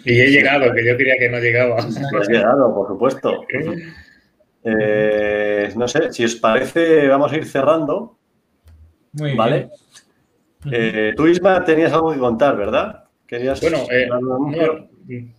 [0.04, 1.76] Y he llegado, que yo quería que no llegaba.
[1.76, 3.44] Has llegado, por supuesto.
[4.64, 8.18] Eh, no sé, si os parece, vamos a ir cerrando.
[9.12, 9.70] Muy ¿Vale?
[10.64, 10.74] Bien.
[10.74, 13.04] Eh, tú, Isma, tenías algo que contar, ¿verdad?
[13.26, 13.86] ¿Querías bueno,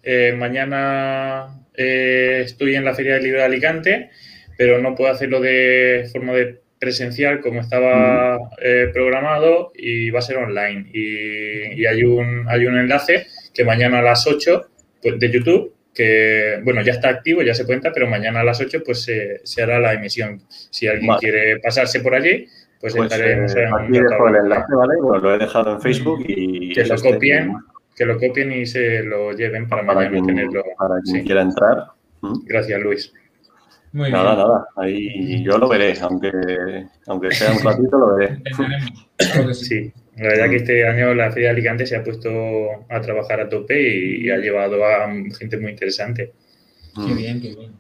[0.04, 4.10] eh, mañana estoy en la Feria del Libro de Alicante,
[4.58, 10.24] pero no puedo hacerlo de forma de presencial como estaba eh, programado y va a
[10.24, 10.90] ser online.
[10.94, 14.70] Y, hay, un, hay un enlace que mañana a las 8
[15.02, 18.62] pues, de YouTube, que bueno, ya está activo, ya se cuenta, pero mañana a las
[18.62, 20.42] 8 pues se, hará la emisión.
[20.48, 22.48] Si alguien quiere pasarse por allí,
[22.80, 24.94] pues, pues estaremos eh, aquí dejo el enlace, ¿vale?
[25.02, 26.74] lo he dejado en Facebook y...
[26.74, 27.54] Que lo copien,
[27.98, 30.64] que lo copien y se lo lleven para, mañana tenerlo.
[30.78, 31.88] Para quien quiera entrar.
[32.46, 33.14] Gracias, Luis
[33.94, 34.68] nada, nada.
[34.76, 36.32] Ahí yo lo veré, aunque,
[37.08, 38.42] aunque sea un ratito, lo veré.
[39.54, 42.30] sí, la verdad que este año la Feria de Alicante se ha puesto
[42.90, 46.34] a trabajar a tope y, ha llevado a gente muy interesante.
[46.96, 47.80] Qué bien, qué bien.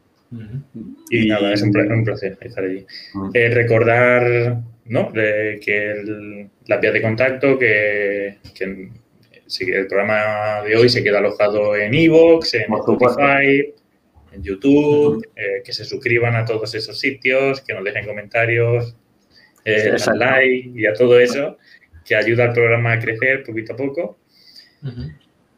[1.10, 2.86] Y, nada, es un, placer estar allí.
[3.34, 5.12] Eh, recordar ¿no?
[5.12, 8.90] que la vía de contacto, que, que,
[9.62, 13.74] el programa de hoy se queda alojado en Evox, en Spotify,
[14.40, 18.96] en YouTube, eh, que se suscriban a todos esos sitios, que nos dejen comentarios,
[19.66, 21.58] eh, like y a todo eso,
[22.06, 24.18] que ayuda al programa a crecer poquito a poco.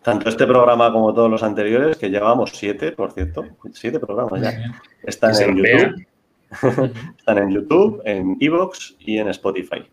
[0.02, 4.82] Tanto este programa como todos los anteriores, que llevamos siete, por cierto, siete programas ya,
[5.04, 6.06] están en YouTube.
[7.18, 9.88] están en YouTube, en Evox y en Spotify.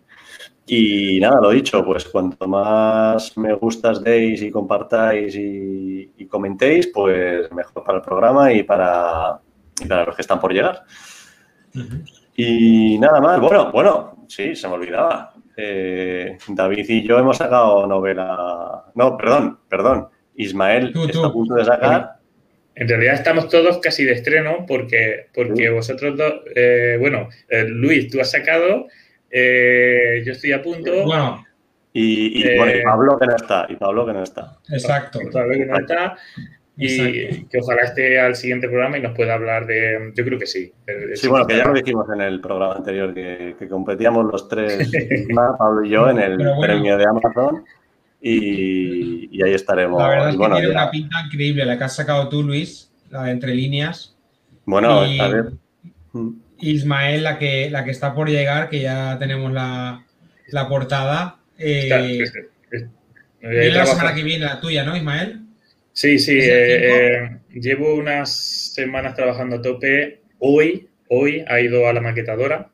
[0.70, 7.50] Y nada, lo dicho, pues cuanto más me gustas deis y compartáis y, comentéis, pues
[7.52, 9.40] mejor para el programa y para,
[9.88, 10.84] para los que están por llegar.
[12.36, 15.32] Y nada más, bueno, bueno, sí, se me olvidaba.
[15.56, 18.84] Eh, David y yo hemos sacado novela.
[18.94, 20.08] No, perdón, perdón.
[20.36, 22.18] Ismael está a punto de sacar.
[22.74, 28.08] En realidad estamos todos casi de estreno porque, porque vosotros dos, eh, bueno, eh, Luis,
[28.08, 28.86] tú has sacado
[29.30, 30.90] eh, yo estoy a punto.
[31.04, 31.44] Bueno.
[31.92, 33.66] Y, eh, Pablo que no está.
[33.68, 34.58] Y Pablo que no está.
[34.70, 35.20] Exacto.
[35.32, 36.16] Pablo que no está.
[36.76, 40.12] Y que ojalá esté al siguiente programa y nos pueda hablar de.
[40.14, 40.72] Yo creo que sí.
[41.14, 44.88] sí, bueno, que ya lo dijimos en el programa anterior, que, competíamos los tres,
[45.58, 47.64] Pablo y yo, en el premio de Amazon.
[48.20, 50.00] Y, ahí estaremos.
[50.00, 53.24] La verdad es que tiene una pinta increíble la que has sacado tú, Luis, la
[53.24, 54.16] de entre líneas.
[54.64, 55.52] Bueno, a ver.
[56.60, 60.04] Ismael, la que, la que está por llegar, que ya tenemos la,
[60.68, 61.38] portada.
[61.58, 61.88] Eh,
[63.40, 65.40] la semana que viene, la tuya, ¿no, Ismael?
[65.92, 66.38] Sí, sí.
[66.38, 68.32] Eh, eh, llevo unas
[68.74, 70.20] semanas trabajando a tope.
[70.38, 72.70] Hoy, hoy ha ido a la maquetadora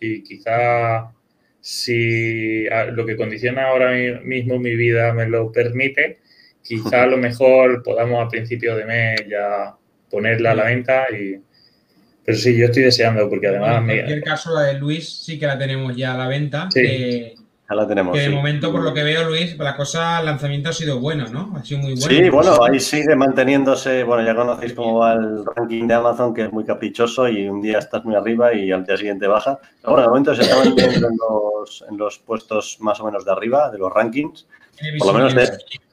[0.00, 1.12] y quizá
[1.60, 6.18] si lo que condiciona ahora mismo mi vida me lo permite,
[6.62, 9.74] quizá a lo mejor podamos a principio de mes ya
[10.10, 11.40] ponerla a la venta y,
[12.24, 13.78] pero sí, yo estoy deseando, porque además.
[13.80, 16.68] en cualquier caso, la de Luis sí que la tenemos ya a la venta.
[16.72, 17.34] Sí.
[17.68, 18.16] ya la tenemos.
[18.16, 21.28] Que de momento, por lo que veo, Luis, la cosa, el lanzamiento ha sido bueno,
[21.28, 21.52] ¿no?
[21.54, 22.06] Ha sido muy bueno.
[22.06, 24.04] Sí, bueno, ahí sigue manteniéndose.
[24.04, 27.60] Bueno, ya conocéis cómo va el ranking de Amazon, que es muy caprichoso y un
[27.60, 29.58] día estás muy arriba y al día siguiente baja.
[29.82, 33.26] Pero bueno, de momento se está manteniendo en los, en los puestos más o menos
[33.26, 34.46] de arriba de los rankings.
[34.98, 35.50] Por lo menos de,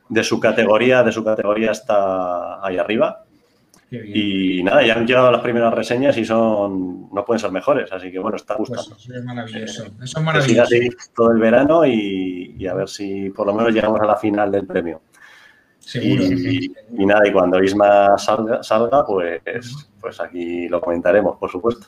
[0.07, 3.25] de su categoría, de su categoría está ahí arriba.
[3.91, 8.09] Y nada, ya han llegado las primeras reseñas y son no pueden ser mejores, así
[8.09, 8.95] que bueno, está pues gustando.
[8.95, 9.83] eso es maravilloso.
[9.83, 10.61] Eh, eso es maravilloso.
[10.63, 14.49] así todo el verano y, a ver si por lo menos llegamos a la final
[14.49, 15.01] del premio.
[15.79, 16.23] Seguro.
[16.23, 19.41] Y, y nada, y cuando Isma salga, salga pues,
[19.99, 21.87] pues aquí lo comentaremos, por supuesto.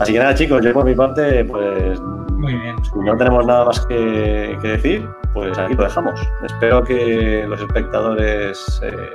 [0.00, 2.76] Así que nada, chicos, yo por mi parte, pues Muy bien.
[2.84, 6.20] si no tenemos nada más que, que decir, pues aquí lo dejamos.
[6.44, 9.14] Espero que los espectadores eh,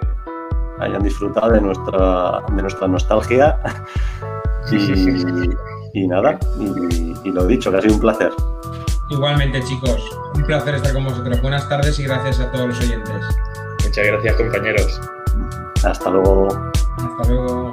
[0.80, 3.58] hayan disfrutado de nuestra, de nuestra nostalgia.
[4.72, 5.52] Y,
[5.94, 8.32] y nada, y, y lo dicho, que ha sido un placer.
[9.10, 10.02] Igualmente, chicos.
[10.34, 11.42] Un placer estar con vosotros.
[11.42, 13.22] Buenas tardes y gracias a todos los oyentes.
[13.84, 15.02] Muchas gracias, compañeros.
[15.84, 16.48] Hasta luego.
[16.98, 17.70] Hasta luego.